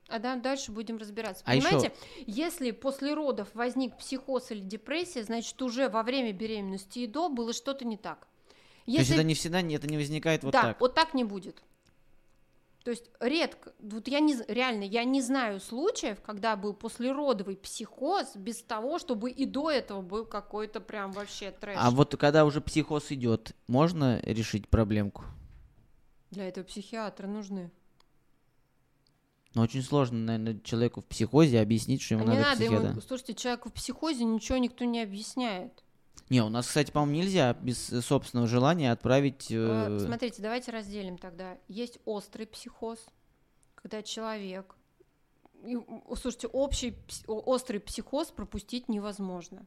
[0.08, 1.44] А да, дальше будем разбираться.
[1.46, 2.24] А Понимаете, еще...
[2.26, 7.54] если после родов возник психоз или депрессия, значит уже во время беременности и до было
[7.54, 8.28] что-то не так.
[8.88, 8.98] Если...
[8.98, 10.72] То есть это не всегда, это не возникает вот да, так?
[10.72, 11.62] Да, вот так не будет.
[12.90, 18.36] То есть редко, вот я не, реально, я не знаю случаев, когда был послеродовый психоз
[18.36, 21.78] без того, чтобы и до этого был какой-то прям вообще трэш.
[21.80, 25.24] А вот когда уже психоз идет, можно решить проблемку?
[26.32, 27.70] Для этого психиатры нужны.
[29.54, 32.90] Но очень сложно, наверное, человеку в психозе объяснить, что ему а надо, не надо психиатра.
[32.90, 35.84] ему, слушайте, человеку в психозе ничего никто не объясняет.
[36.30, 39.48] Не, у нас, кстати, по-моему, нельзя без э, собственного желания отправить...
[39.50, 40.00] Э...
[40.00, 41.58] Смотрите, давайте разделим тогда.
[41.68, 43.00] Есть острый психоз,
[43.76, 44.76] когда человек...
[46.16, 46.96] Слушайте, общий
[47.28, 49.66] острый психоз пропустить невозможно.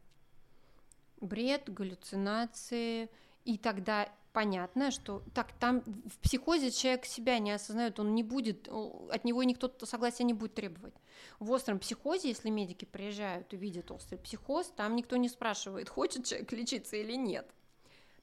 [1.21, 3.11] Бред, галлюцинации,
[3.45, 8.69] и тогда понятно, что так там в психозе человек себя не осознает, он не будет,
[8.69, 10.95] от него никто согласия не будет требовать.
[11.39, 16.25] В остром психозе, если медики приезжают и видят острый психоз, там никто не спрашивает, хочет
[16.25, 17.49] человек лечиться или нет.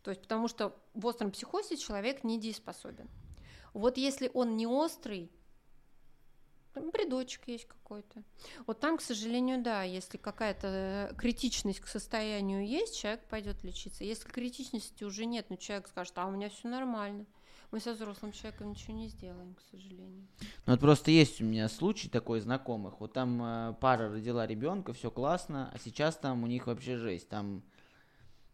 [0.03, 3.09] То есть потому что в остром психозе человек недееспособен.
[3.73, 5.29] Вот если он не острый,
[6.75, 8.23] бредочек есть какой-то.
[8.67, 10.67] Вот там, к сожалению, да, если какая-то
[11.11, 14.03] э, критичность к состоянию есть, человек пойдет лечиться.
[14.03, 17.25] Если критичности уже нет, но человек скажет, а у меня все нормально.
[17.71, 20.27] Мы со взрослым человеком ничего не сделаем, к сожалению.
[20.65, 22.99] Ну вот просто есть у меня случай такой знакомых.
[22.99, 27.29] Вот там э, пара родила ребенка, все классно, а сейчас там у них вообще жесть.
[27.29, 27.61] Там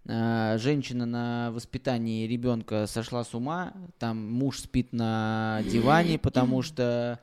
[0.04, 7.22] э, женщина на воспитании ребенка сошла с ума, там муж спит на диване, потому что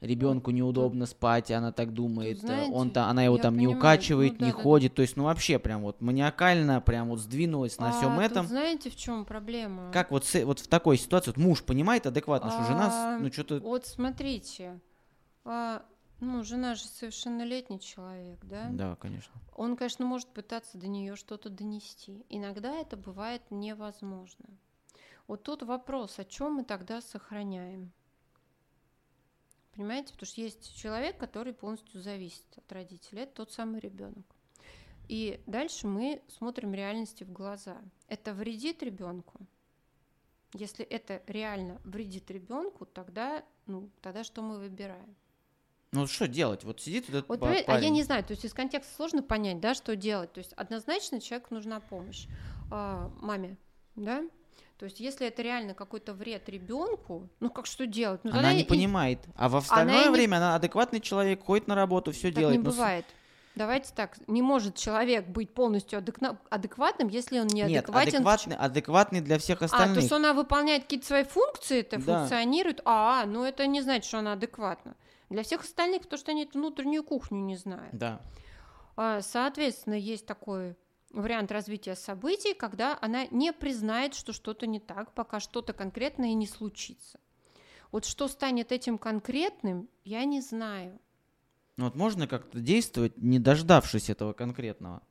[0.00, 3.74] ребенку неудобно спать, она так думает, Знаете, он то она его там понимаю.
[3.74, 4.96] не укачивает, ну, да, не да, ходит, да.
[4.96, 8.46] то есть, ну вообще прям вот маниакально, прям вот сдвинулась на а, всем этом.
[8.46, 9.90] Знаете, в чем проблема?
[9.92, 13.30] Как вот с, вот в такой ситуации вот муж понимает адекватно, а, что жена, ну
[13.32, 13.60] что-то.
[13.60, 14.80] Вот смотрите,
[15.44, 15.82] а,
[16.20, 18.68] ну жена же совершеннолетний человек, да?
[18.70, 19.32] Да, конечно.
[19.54, 22.24] Он, конечно, может пытаться до нее что-то донести.
[22.30, 24.46] Иногда это бывает невозможно.
[25.26, 27.92] Вот тут вопрос, о чем мы тогда сохраняем?
[29.74, 30.12] Понимаете?
[30.12, 33.22] Потому что есть человек, который полностью зависит от родителей.
[33.22, 34.24] Это тот самый ребенок.
[35.08, 37.80] И дальше мы смотрим реальности в глаза.
[38.06, 39.40] Это вредит ребенку?
[40.52, 45.16] Если это реально вредит ребенку, тогда, ну, тогда что мы выбираем?
[45.92, 46.62] Ну что делать?
[46.62, 47.64] Вот сидит этот вот, парень.
[47.66, 50.32] А я не знаю, то есть из контекста сложно понять, да, что делать.
[50.32, 52.26] То есть однозначно человеку нужна помощь.
[52.70, 53.56] А, маме,
[53.96, 54.24] да,
[54.80, 58.22] то есть, если это реально какой-то вред ребенку, ну как что делать?
[58.24, 58.64] Ну, она не и...
[58.64, 59.18] понимает.
[59.36, 60.36] А в остальное она время не...
[60.38, 62.56] она адекватный человек, ходит на работу, все делает.
[62.56, 63.04] Не бывает.
[63.54, 66.02] Давайте так, не может человек быть полностью
[66.48, 69.90] адекватным, если он не Нет, адекватный, адекватный для всех остальных.
[69.90, 72.20] А, то есть она выполняет какие-то свои функции, это да.
[72.20, 74.96] функционирует, а, ну это не значит, что она адекватна.
[75.28, 77.94] Для всех остальных, потому что они эту внутреннюю кухню не знают.
[77.94, 78.22] Да.
[78.96, 80.74] А, соответственно, есть такой
[81.10, 86.46] вариант развития событий, когда она не признает, что что-то не так, пока что-то конкретное не
[86.46, 87.20] случится.
[87.92, 90.98] Вот что станет этим конкретным, я не знаю.
[91.76, 95.02] Ну вот можно как-то действовать, не дождавшись этого конкретного?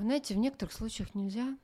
[0.00, 1.56] Знаете, в некоторых случаях нельзя.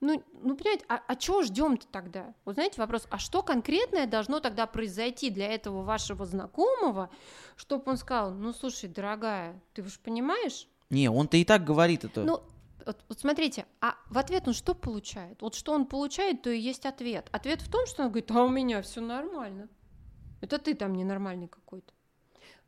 [0.00, 2.34] Ну, ну понимаете, а, а чего ждем-то тогда?
[2.44, 7.10] Вот знаете, вопрос, а что конкретное должно тогда произойти для этого вашего знакомого,
[7.56, 10.68] чтобы он сказал, ну, слушай, дорогая, ты уж понимаешь?
[10.90, 12.22] Не, он-то и так говорит это.
[12.24, 12.42] Ну,
[12.84, 15.42] вот, вот смотрите, а в ответ он что получает?
[15.42, 17.28] Вот что он получает, то и есть ответ.
[17.32, 19.68] Ответ в том, что он говорит, а у меня все нормально.
[20.40, 21.92] Это ты там ненормальный какой-то.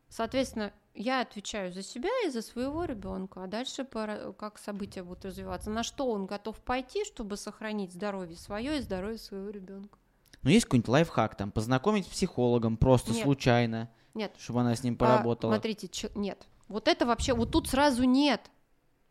[0.08, 5.70] Соответственно, я отвечаю за себя и за своего ребенка, а дальше как события будут развиваться,
[5.70, 9.98] на что он готов пойти, чтобы сохранить здоровье свое и здоровье своего ребенка.
[10.42, 13.22] Ну, есть какой-нибудь лайфхак, там, познакомить с психологом просто Нет.
[13.22, 14.32] случайно, Нет.
[14.38, 15.52] чтобы она с ним А, поработала.
[15.52, 16.46] смотрите, чё- нет.
[16.68, 18.50] Вот это вообще, вот тут сразу нет,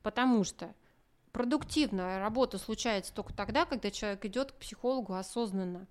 [0.04, 0.74] потому что
[1.32, 5.88] продуктивная работа случается только тогда, когда человек идет к психологу осознанно.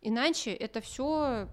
[0.00, 1.48] Иначе это все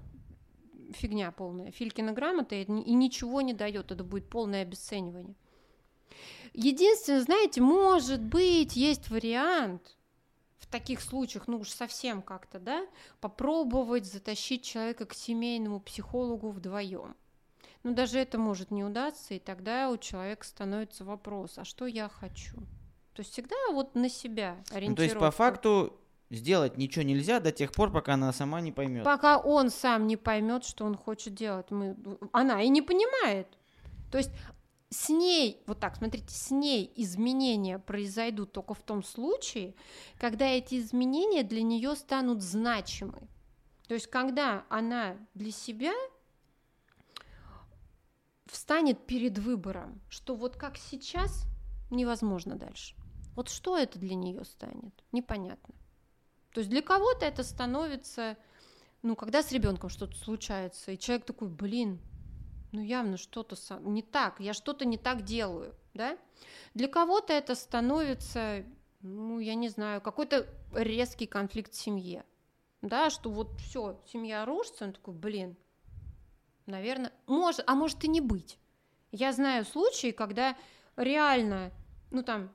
[0.94, 1.72] фигня полная.
[1.72, 5.36] Филькина грамота и ни- и ничего не дает, это будет полное обесценивание.
[6.54, 9.98] Единственное, знаете, может быть, есть вариант
[10.58, 12.88] в таких случаях, ну уж совсем как-то, да,
[13.20, 17.16] попробовать затащить человека к семейному психологу вдвоем.
[17.86, 22.10] Но даже это может не удастся, и тогда у человека становится вопрос, а что я
[22.10, 22.56] хочу?
[23.14, 24.90] То есть всегда вот на себя ориентироваться.
[24.90, 26.00] Ну, то есть, по факту,
[26.32, 29.04] сделать ничего нельзя до тех пор, пока она сама не поймет.
[29.04, 31.70] Пока он сам не поймет, что он хочет делать.
[31.70, 31.96] Мы...
[32.32, 33.56] Она и не понимает.
[34.12, 34.32] То есть
[34.90, 39.76] с ней, вот так, смотрите, с ней изменения произойдут только в том случае,
[40.18, 43.28] когда эти изменения для нее станут значимы.
[43.88, 45.94] То есть когда она для себя
[48.46, 51.46] встанет перед выбором, что вот как сейчас
[51.90, 52.96] невозможно дальше.
[53.36, 54.94] Вот что это для нее станет?
[55.12, 55.76] Непонятно.
[56.54, 58.38] То есть для кого-то это становится,
[59.02, 62.00] ну, когда с ребенком что-то случается, и человек такой, блин,
[62.72, 66.18] ну явно что-то не так, я что-то не так делаю, да?
[66.74, 68.64] Для кого-то это становится,
[69.02, 72.24] ну, я не знаю, какой-то резкий конфликт в семье,
[72.82, 75.58] да, что вот все, семья рушится, он такой, блин,
[76.66, 78.60] наверное, может, а может и не быть.
[79.12, 80.58] Я знаю случаи, когда
[80.96, 81.72] реально,
[82.12, 82.52] ну там,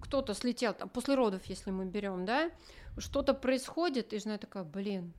[0.00, 2.50] кто-то слетел, там, после родов, если мы берем, да,
[2.98, 5.12] что-то происходит, и жена такая, блин,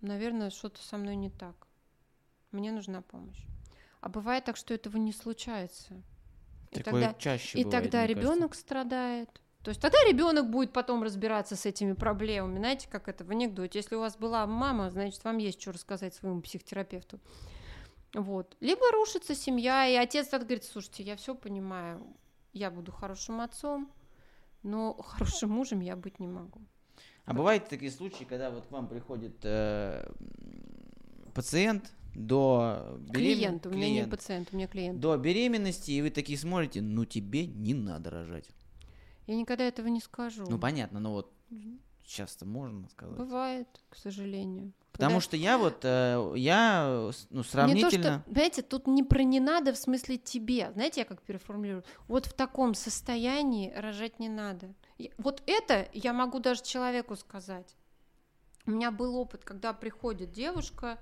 [0.00, 1.66] наверное, что-то со мной не так.
[2.50, 3.44] Мне нужна помощь.
[4.00, 5.94] А бывает так, что этого не случается.
[6.70, 8.20] И Такое тогда, чаще и бывает, тогда кажется.
[8.20, 9.40] ребенок страдает.
[9.64, 12.58] То есть тогда ребенок будет потом разбираться с этими проблемами.
[12.58, 13.78] Знаете, как это в анекдоте.
[13.78, 17.18] Если у вас была мама, значит, вам есть что рассказать своему психотерапевту.
[18.12, 18.58] Вот.
[18.60, 22.06] Либо рушится семья, и отец так говорит, слушайте, я все понимаю,
[22.52, 23.90] я буду хорошим отцом,
[24.62, 26.60] но хорошим мужем я быть не могу.
[27.24, 30.06] А бывают такие случаи, когда вот к вам приходит э,
[31.32, 35.00] пациент до беремен- Клиент, у меня не клиент, пациент, у меня клиент.
[35.00, 38.50] до беременности, и вы такие смотрите, ну тебе не надо рожать.
[39.26, 40.44] Я никогда этого не скажу.
[40.48, 41.32] Ну понятно, но вот
[42.04, 43.16] часто можно сказать.
[43.16, 44.72] Бывает, к сожалению.
[44.92, 48.22] Потому Когда- что я вот, э, я, ну, Не то, сравнительно...
[48.22, 50.70] что, знаете, тут не про не надо в смысле тебе.
[50.74, 51.82] Знаете, я как переформулирую?
[52.06, 54.72] Вот в таком состоянии рожать не надо.
[55.18, 57.74] Вот это я могу даже человеку сказать.
[58.66, 60.98] У меня был опыт, когда приходит девушка,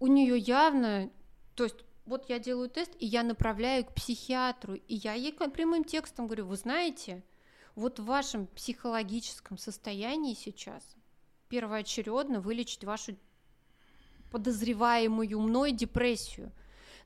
[0.00, 1.10] у нее явно,
[1.54, 1.76] то есть
[2.08, 6.46] вот я делаю тест, и я направляю к психиатру, и я ей прямым текстом говорю,
[6.46, 7.22] вы знаете,
[7.74, 10.96] вот в вашем психологическом состоянии сейчас
[11.48, 13.16] первоочередно вылечить вашу
[14.30, 16.52] подозреваемую мной депрессию.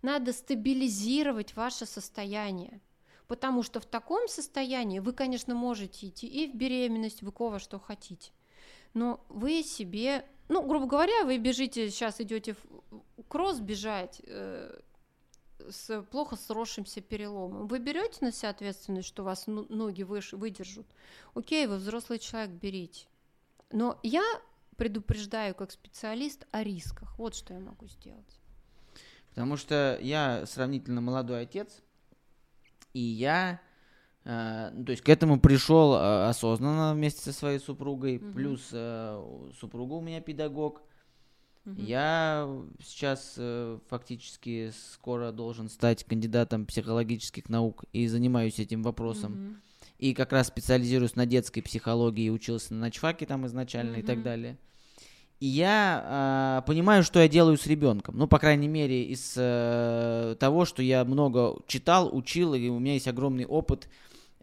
[0.00, 2.80] Надо стабилизировать ваше состояние.
[3.28, 7.78] Потому что в таком состоянии вы, конечно, можете идти и в беременность, вы кого что
[7.78, 8.32] хотите.
[8.94, 12.82] Но вы себе, ну, грубо говоря, вы бежите, сейчас идете в
[13.28, 14.80] кросс бежать э,
[15.70, 17.66] с плохо сросшимся переломом.
[17.66, 20.86] Вы берете на себя ответственность, что вас ну- ноги выш- выдержат.
[21.34, 23.06] Окей, вы взрослый человек, берите.
[23.70, 24.22] Но я
[24.76, 27.18] предупреждаю как специалист о рисках.
[27.18, 28.38] Вот что я могу сделать.
[29.30, 31.80] Потому что я сравнительно молодой отец,
[32.92, 33.60] и я,
[34.24, 38.32] э, ну, то есть к этому пришел э, осознанно вместе со своей супругой, Мгм.
[38.34, 40.82] плюс э, супруга у меня педагог.
[41.64, 41.84] Мгм.
[41.84, 42.48] Я
[42.82, 49.32] сейчас э, фактически скоро должен стать кандидатом психологических наук и занимаюсь этим вопросом.
[49.32, 49.56] Мгм.
[49.98, 54.58] И как раз специализируюсь на детской психологии, учился на начфаке там изначально и так далее.
[55.42, 58.16] И я а, понимаю, что я делаю с ребенком.
[58.16, 62.94] Ну, по крайней мере, из э, того, что я много читал, учил, и у меня
[62.94, 63.88] есть огромный опыт,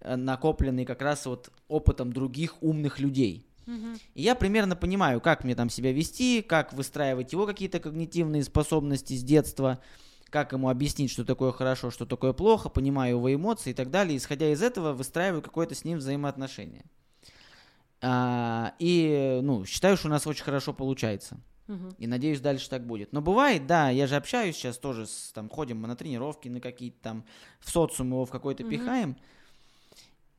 [0.02, 3.49] э, накопленный как раз вот опытом других умных людей.
[4.14, 9.14] И я примерно понимаю, как мне там себя вести, как выстраивать его какие-то когнитивные способности
[9.14, 9.80] с детства,
[10.30, 14.18] как ему объяснить, что такое хорошо, что такое плохо, понимаю его эмоции и так далее.
[14.18, 16.86] Исходя из этого, выстраиваю какое-то с ним взаимоотношение.
[18.02, 21.40] А, и, ну, считаю, что у нас очень хорошо получается.
[22.00, 23.14] И надеюсь, дальше так будет.
[23.14, 26.60] Но бывает, да, я же общаюсь сейчас тоже, с, там, ходим мы на тренировки, на
[26.62, 27.26] какие-то там,
[27.60, 28.72] в социум его в какой-то Мгм.
[28.72, 29.18] пихаем.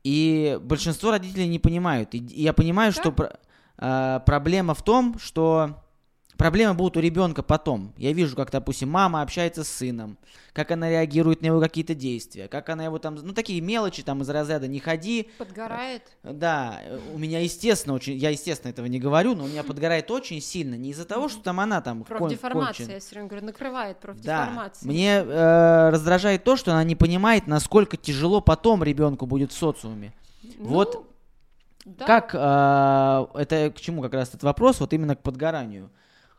[0.03, 2.13] И большинство родителей не понимают.
[2.15, 3.39] И, я понимаю, что про-
[3.77, 5.81] а, проблема в том, что
[6.37, 7.93] проблемы будут у ребенка потом.
[7.97, 10.17] Я вижу, как, допустим, мама общается с сыном,
[10.53, 14.21] как она реагирует на его какие-то действия, как она его там, ну, такие мелочи там
[14.21, 16.03] из разряда «не ходи», Подгорает.
[16.23, 20.09] да, э, у меня, естественно, очень, я, естественно, этого не говорю, но у меня подгорает
[20.11, 23.45] очень сильно, не из-за того, что там она там Профдеформация, кончен- я все время говорю,
[23.45, 24.87] накрывает Да, профдеформация.
[24.87, 30.13] мне э, раздражает то, что она не понимает, насколько тяжело потом ребенку будет в социуме.
[30.57, 31.07] Ну, вот
[31.85, 32.05] да.
[32.05, 35.89] Как, э, это к чему как раз этот вопрос, вот именно к подгоранию.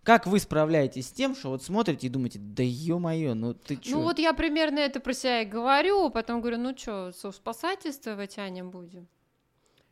[0.05, 3.97] Как вы справляетесь с тем, что вот смотрите и думаете, да ё-моё, ну ты чё?
[3.97, 8.71] Ну вот я примерно это про себя и говорю, потом говорю, ну что, спасательство тянем
[8.71, 9.07] будем.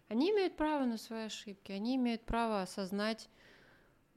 [0.08, 3.28] Они имеют право на свои ошибки, они имеют право осознать,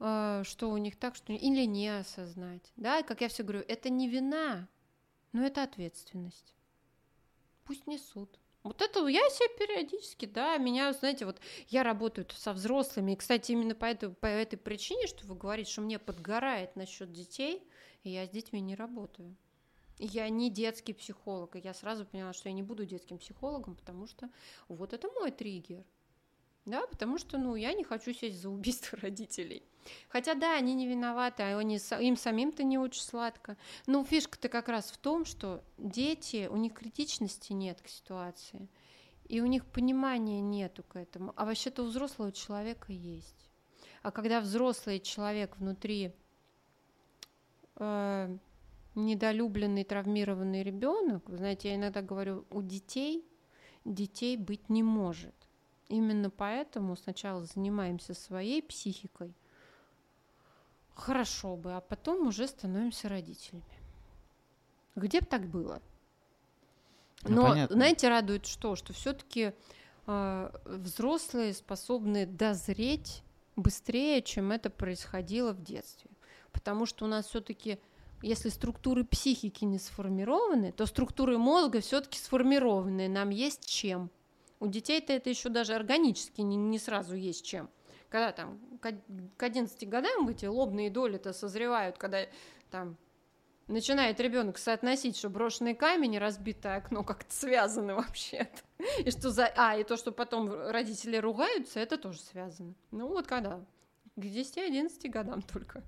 [0.00, 2.72] э, что у них так, что или не осознать.
[2.74, 4.66] Да, и как я все говорю, это не вина,
[5.30, 6.56] но это ответственность.
[7.64, 8.40] Пусть несут.
[8.64, 11.38] Вот это я себе периодически, да, меня, знаете, вот
[11.68, 15.70] я работаю со взрослыми, и, кстати, именно по этой, по этой причине, что вы говорите,
[15.70, 17.62] что мне подгорает насчет детей,
[18.04, 19.36] и я с детьми не работаю.
[19.98, 24.06] Я не детский психолог, и я сразу поняла, что я не буду детским психологом, потому
[24.06, 24.30] что
[24.68, 25.84] вот это мой триггер.
[26.66, 29.62] Да, потому что, ну, я не хочу сесть за убийство родителей.
[30.08, 33.56] Хотя, да, они не виноваты, а они, им самим-то не очень сладко.
[33.86, 38.68] Но фишка-то как раз в том, что дети, у них критичности нет к ситуации,
[39.28, 41.34] и у них понимания нету к этому.
[41.36, 43.50] А вообще-то у взрослого человека есть.
[44.02, 46.12] А когда взрослый человек внутри
[47.76, 48.36] э,
[48.94, 53.26] недолюбленный, травмированный ребенок, вы знаете, я иногда говорю, у детей
[53.84, 55.34] детей быть не может.
[55.88, 59.34] Именно поэтому сначала занимаемся своей психикой,
[60.94, 63.64] хорошо бы, а потом уже становимся родителями.
[64.96, 65.82] Где бы так было?
[67.24, 67.76] Ну, Но, понятно.
[67.76, 68.76] знаете, радует что?
[68.76, 69.52] Что все-таки
[70.06, 73.22] взрослые способны дозреть
[73.56, 76.10] быстрее, чем это происходило в детстве.
[76.52, 77.78] Потому что у нас все-таки,
[78.22, 83.08] если структуры психики не сформированы, то структуры мозга все-таки сформированы.
[83.08, 84.10] Нам есть чем.
[84.60, 87.68] У детей-то это еще даже органически не, не сразу есть чем.
[88.08, 89.04] Когда там к од-
[89.36, 92.20] к 11 годам эти лобные доли-то созревают, когда
[92.70, 92.96] там
[93.66, 98.62] начинает ребенок соотносить, что брошенный камень и разбитое окно как-то связаны вообще-то.
[99.04, 99.46] И что за...
[99.56, 102.74] А, и то, что потом родители ругаются, это тоже связано.
[102.90, 103.64] Ну вот когда?
[104.16, 105.82] К 10-11 годам только.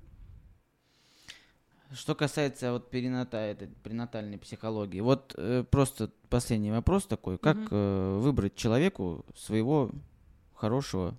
[1.93, 7.69] Что касается вот перината, этой пренатальной психологии, вот э, просто последний вопрос такой, как Мгм.
[7.71, 9.91] э, выбрать человеку своего
[10.55, 11.17] хорошего,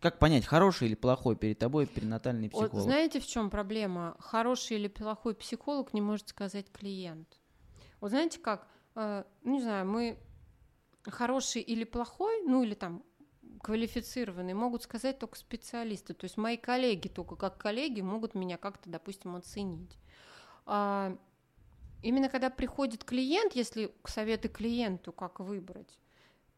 [0.00, 2.84] как понять, хороший или плохой перед тобой перинатальный Вот психолог?
[2.84, 4.16] знаете, в чем проблема?
[4.18, 7.28] Хороший или плохой психолог не может сказать клиент.
[8.00, 8.66] Вот знаете как?
[8.94, 10.18] Э, ну, не знаю, мы
[11.04, 13.02] хороший или плохой, ну или там
[13.58, 16.14] квалифицированный, могут сказать только специалисты.
[16.14, 19.96] То есть мои коллеги только как коллеги могут меня как-то, допустим, оценить.
[20.66, 21.16] А,
[22.02, 25.98] именно когда приходит клиент, если советы клиенту, как выбрать,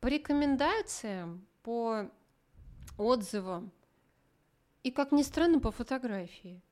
[0.00, 2.10] по рекомендациям, по
[2.96, 3.70] отзывам
[4.82, 6.62] и, как ни странно, по фотографии.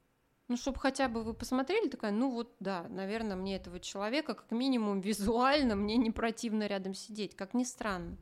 [0.48, 4.50] Ну, чтобы хотя бы вы посмотрели, такая, ну вот, да, наверное, мне этого человека, как
[4.50, 8.16] минимум, визуально мне не противно рядом сидеть, как ни странно.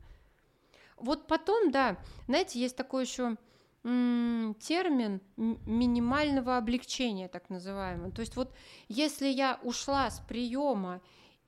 [0.97, 3.37] Вот потом, да, знаете, есть такой еще
[3.83, 8.11] термин минимального облегчения, так называемый.
[8.11, 8.53] То есть вот
[8.89, 11.01] если я ушла с приема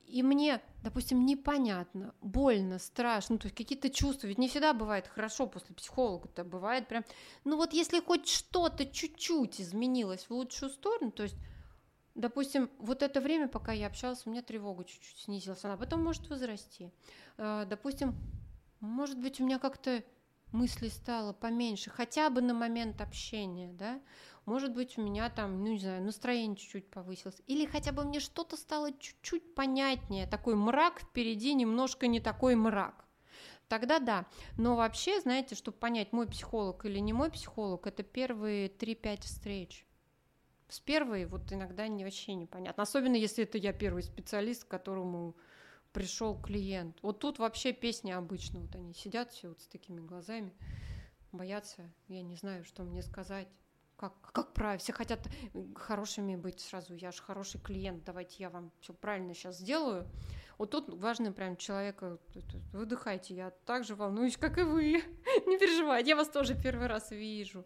[0.06, 5.46] и мне, допустим, непонятно, больно, страшно, то есть какие-то чувства, ведь не всегда бывает хорошо
[5.46, 7.04] после психолога-то, бывает прям,
[7.44, 11.36] ну вот если хоть что-то чуть-чуть изменилось в лучшую сторону, то есть,
[12.14, 16.28] допустим, вот это время, пока я общалась, у меня тревога чуть-чуть снизилась, она потом может
[16.28, 16.90] возрасти.
[17.36, 18.16] Э, Допустим,
[18.80, 20.02] может быть, у меня как-то
[20.52, 24.00] мыслей стало поменьше, хотя бы на момент общения, да,
[24.46, 28.20] может быть, у меня там, ну, не знаю, настроение чуть-чуть повысилось, или хотя бы мне
[28.20, 33.04] что-то стало чуть-чуть понятнее, такой мрак впереди, немножко не такой мрак.
[33.68, 34.26] Тогда да.
[34.58, 39.86] Но вообще, знаете, чтобы понять, мой психолог или не мой психолог, это первые 3-5 встреч.
[40.68, 42.82] С первой вот иногда не, вообще непонятно.
[42.82, 45.36] Особенно, если это я первый специалист, которому
[45.92, 46.98] пришел клиент.
[47.02, 48.60] Вот тут вообще песня обычно.
[48.60, 50.52] Вот они сидят все вот с такими глазами,
[51.32, 51.90] боятся.
[52.08, 53.48] Я не знаю, что мне сказать.
[53.96, 54.78] Как, как правильно?
[54.78, 55.20] Все хотят
[55.74, 56.94] хорошими быть сразу.
[56.94, 60.08] Я же хороший клиент, давайте я вам все правильно сейчас сделаю.
[60.56, 62.18] Вот тут важно прям человека,
[62.72, 64.92] выдыхайте, я так же волнуюсь, как и вы.
[65.46, 67.62] Не переживайте, я вас тоже первый раз вижу.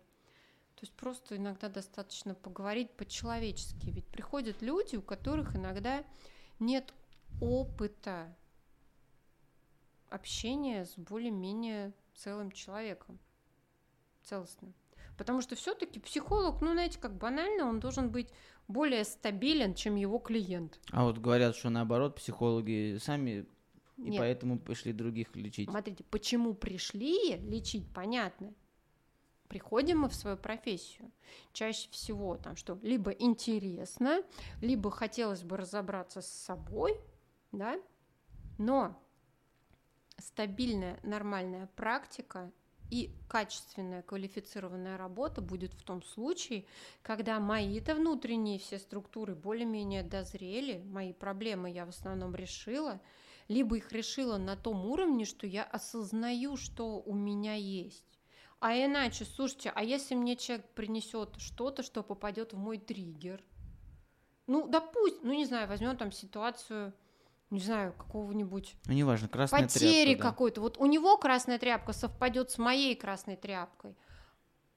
[0.75, 3.91] То есть просто иногда достаточно поговорить по-человечески.
[3.91, 6.05] Ведь приходят люди, у которых иногда
[6.59, 6.93] нет
[7.41, 8.35] опыта
[10.09, 13.19] общения с более-менее целым человеком,
[14.23, 14.75] целостным.
[15.17, 18.31] Потому что все-таки психолог, ну, знаете, как банально, он должен быть
[18.67, 20.81] более стабилен, чем его клиент.
[20.91, 23.47] А вот говорят, что наоборот, психологи сами
[23.97, 24.15] Нет.
[24.15, 25.69] и поэтому пришли других лечить.
[25.69, 28.53] Смотрите, почему пришли лечить, понятно.
[29.49, 31.13] Приходим мы в свою профессию.
[31.53, 34.23] Чаще всего там что либо интересно,
[34.61, 36.99] либо хотелось бы разобраться с собой,
[37.59, 37.81] да,
[38.59, 39.01] но
[40.19, 42.53] стабильная, нормальная практика
[42.91, 46.67] и качественная квалифицированная работа будет в том случае,
[47.03, 53.01] когда мои-то внутренние все структуры более-менее дозрели, мои проблемы я в основном решила,
[53.49, 58.05] либо их решила на том уровне, что я осознаю, что у меня есть.
[58.61, 63.43] А иначе, слушайте, а если мне человек принесет что-то, что попадет в мой триггер?
[64.47, 66.95] Ну, допустим, ну не знаю, возьмем там ситуацию
[67.55, 68.77] не знаю, какого-нибудь...
[68.87, 70.61] Ну, неважно, красная потери тряпка, какой-то.
[70.61, 73.97] Вот у него красная тряпка совпадет с моей красной тряпкой.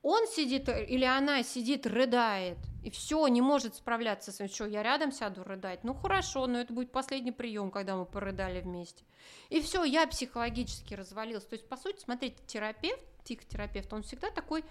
[0.04, 4.54] Он сидит или она сидит, рыдает, и все, не может справляться с этим.
[4.54, 5.84] Что, я рядом сяду рыдать?
[5.84, 9.04] Ну хорошо, но это будет последний прием, когда мы порыдали вместе.
[9.50, 11.50] И все, я психологически развалился.
[11.50, 14.64] То есть, по сути, смотрите, терапевт, психотерапевт, он всегда такой,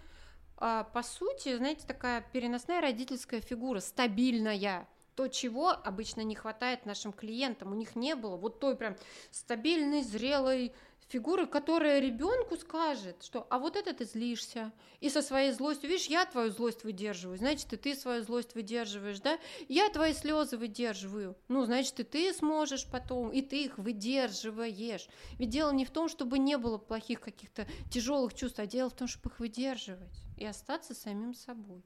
[0.57, 4.87] а, по сути, знаете, такая переносная родительская фигура, стабильная
[5.17, 7.73] то, чего обычно не хватает нашим клиентам.
[7.73, 8.97] У них не было вот той прям
[9.31, 10.73] стабильной, зрелой
[11.09, 16.09] фигуры, которая ребенку скажет, что а вот это ты злишься, и со своей злостью, видишь,
[16.09, 19.39] я твою злость выдерживаю, значит, и ты свою злость выдерживаешь, да,
[19.69, 25.09] я твои слезы выдерживаю, ну, значит, и ты сможешь потом, и ты их выдерживаешь.
[25.39, 28.97] Ведь дело не в том, чтобы не было плохих каких-то тяжелых чувств, а дело в
[28.97, 31.85] том, чтобы их выдерживать и остаться самим собой.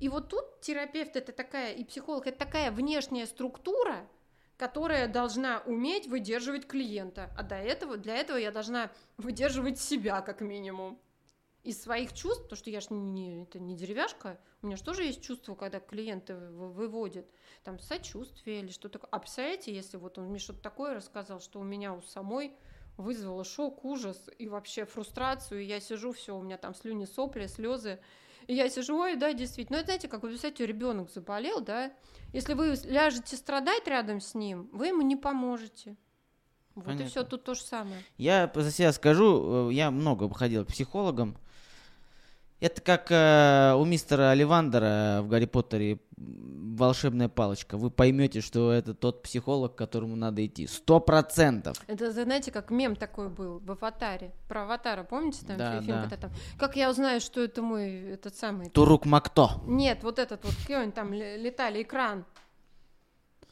[0.00, 4.08] И вот тут терапевт это такая, и психолог это такая внешняя структура,
[4.56, 7.32] которая должна уметь выдерживать клиента.
[7.36, 10.98] А до этого, для этого я должна выдерживать себя как минимум.
[11.62, 15.04] Из своих чувств, потому что я же не, это не деревяшка, у меня же тоже
[15.04, 17.26] есть чувство, когда клиенты выводят
[17.62, 19.08] там сочувствие или что-то такое.
[19.12, 22.54] А представляете, если вот он мне что-то такое рассказал, что у меня у самой
[22.98, 27.46] вызвало шок, ужас и вообще фрустрацию, и я сижу, все, у меня там слюни, сопли,
[27.46, 27.98] слезы,
[28.46, 29.78] и я сижу, ой, да, действительно.
[29.78, 31.92] Ну, это знаете, как вы представляете, ребенок заболел, да?
[32.32, 35.96] Если вы ляжете страдать рядом с ним, вы ему не поможете.
[36.74, 37.04] Вот Понятно.
[37.04, 38.02] и все тут то же самое.
[38.16, 41.36] Я за себя скажу, э, я много ходил к психологам,
[42.60, 47.76] это как э, у мистера Оливандера в Гарри Поттере волшебная палочка.
[47.76, 50.66] Вы поймете, что это тот психолог, к которому надо идти.
[50.66, 51.76] Сто процентов.
[51.86, 54.32] Это, знаете, как мем такой был в «Аватаре».
[54.48, 55.86] Про «Аватара», помните там да, фильм?
[55.86, 56.00] Да.
[56.02, 58.68] Когда там, как я узнаю, что это мой этот самый...
[58.70, 59.60] Турук Макто.
[59.66, 62.24] Нет, вот этот вот, где он там летали, экран.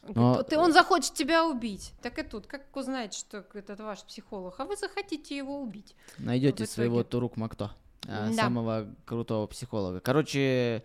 [0.07, 0.43] Но...
[0.43, 1.93] Ты, он захочет тебя убить.
[2.01, 2.45] Так и тут.
[2.45, 4.59] Как узнать, что это ваш психолог?
[4.59, 5.95] А вы захотите его убить.
[6.17, 7.71] Найдете своего Турук Макто.
[8.07, 8.43] А, да.
[8.43, 9.99] самого крутого психолога.
[9.99, 10.83] Короче,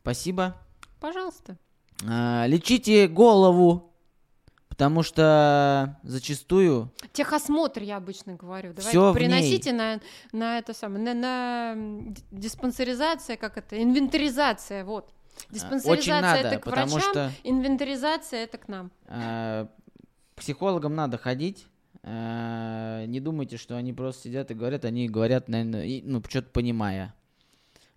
[0.00, 0.56] спасибо.
[1.00, 1.56] Пожалуйста.
[2.06, 3.92] А, лечите голову,
[4.68, 6.92] потому что зачастую...
[7.12, 8.72] Техосмотр, я обычно говорю.
[8.74, 10.00] Давайте приносите на,
[10.32, 15.10] на это самое, на, на диспансеризация, как это, инвентаризация, вот.
[15.50, 17.32] А, Диспансеризация Очень надо, это к потому врачам, что...
[17.44, 18.90] инвентаризация это к нам.
[20.36, 21.75] Психологам надо ходить, Э,
[22.06, 27.14] не думайте, что они просто сидят и говорят, они говорят, наверное, ну, что-то понимая.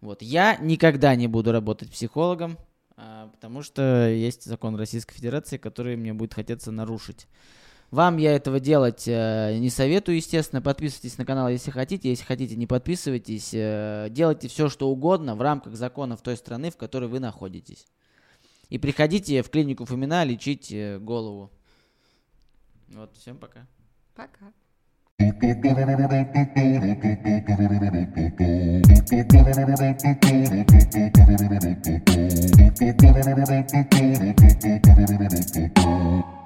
[0.02, 0.22] Вот.
[0.22, 2.58] Я никогда не буду работать психологом,
[2.98, 7.28] э, потому что есть закон Российской Федерации, который мне будет хотеться нарушить.
[7.92, 10.62] Вам я этого делать э, не советую, естественно.
[10.62, 12.10] Подписывайтесь на канал, если хотите.
[12.10, 13.52] Если хотите, не подписывайтесь.
[13.54, 17.88] Э, делайте все, что угодно в рамках законов той страны, в которой вы находитесь.
[18.70, 21.52] И приходите в клинику Фомина лечить э, голову.
[22.90, 23.68] Вот, всем пока.
[24.20, 24.52] Paca.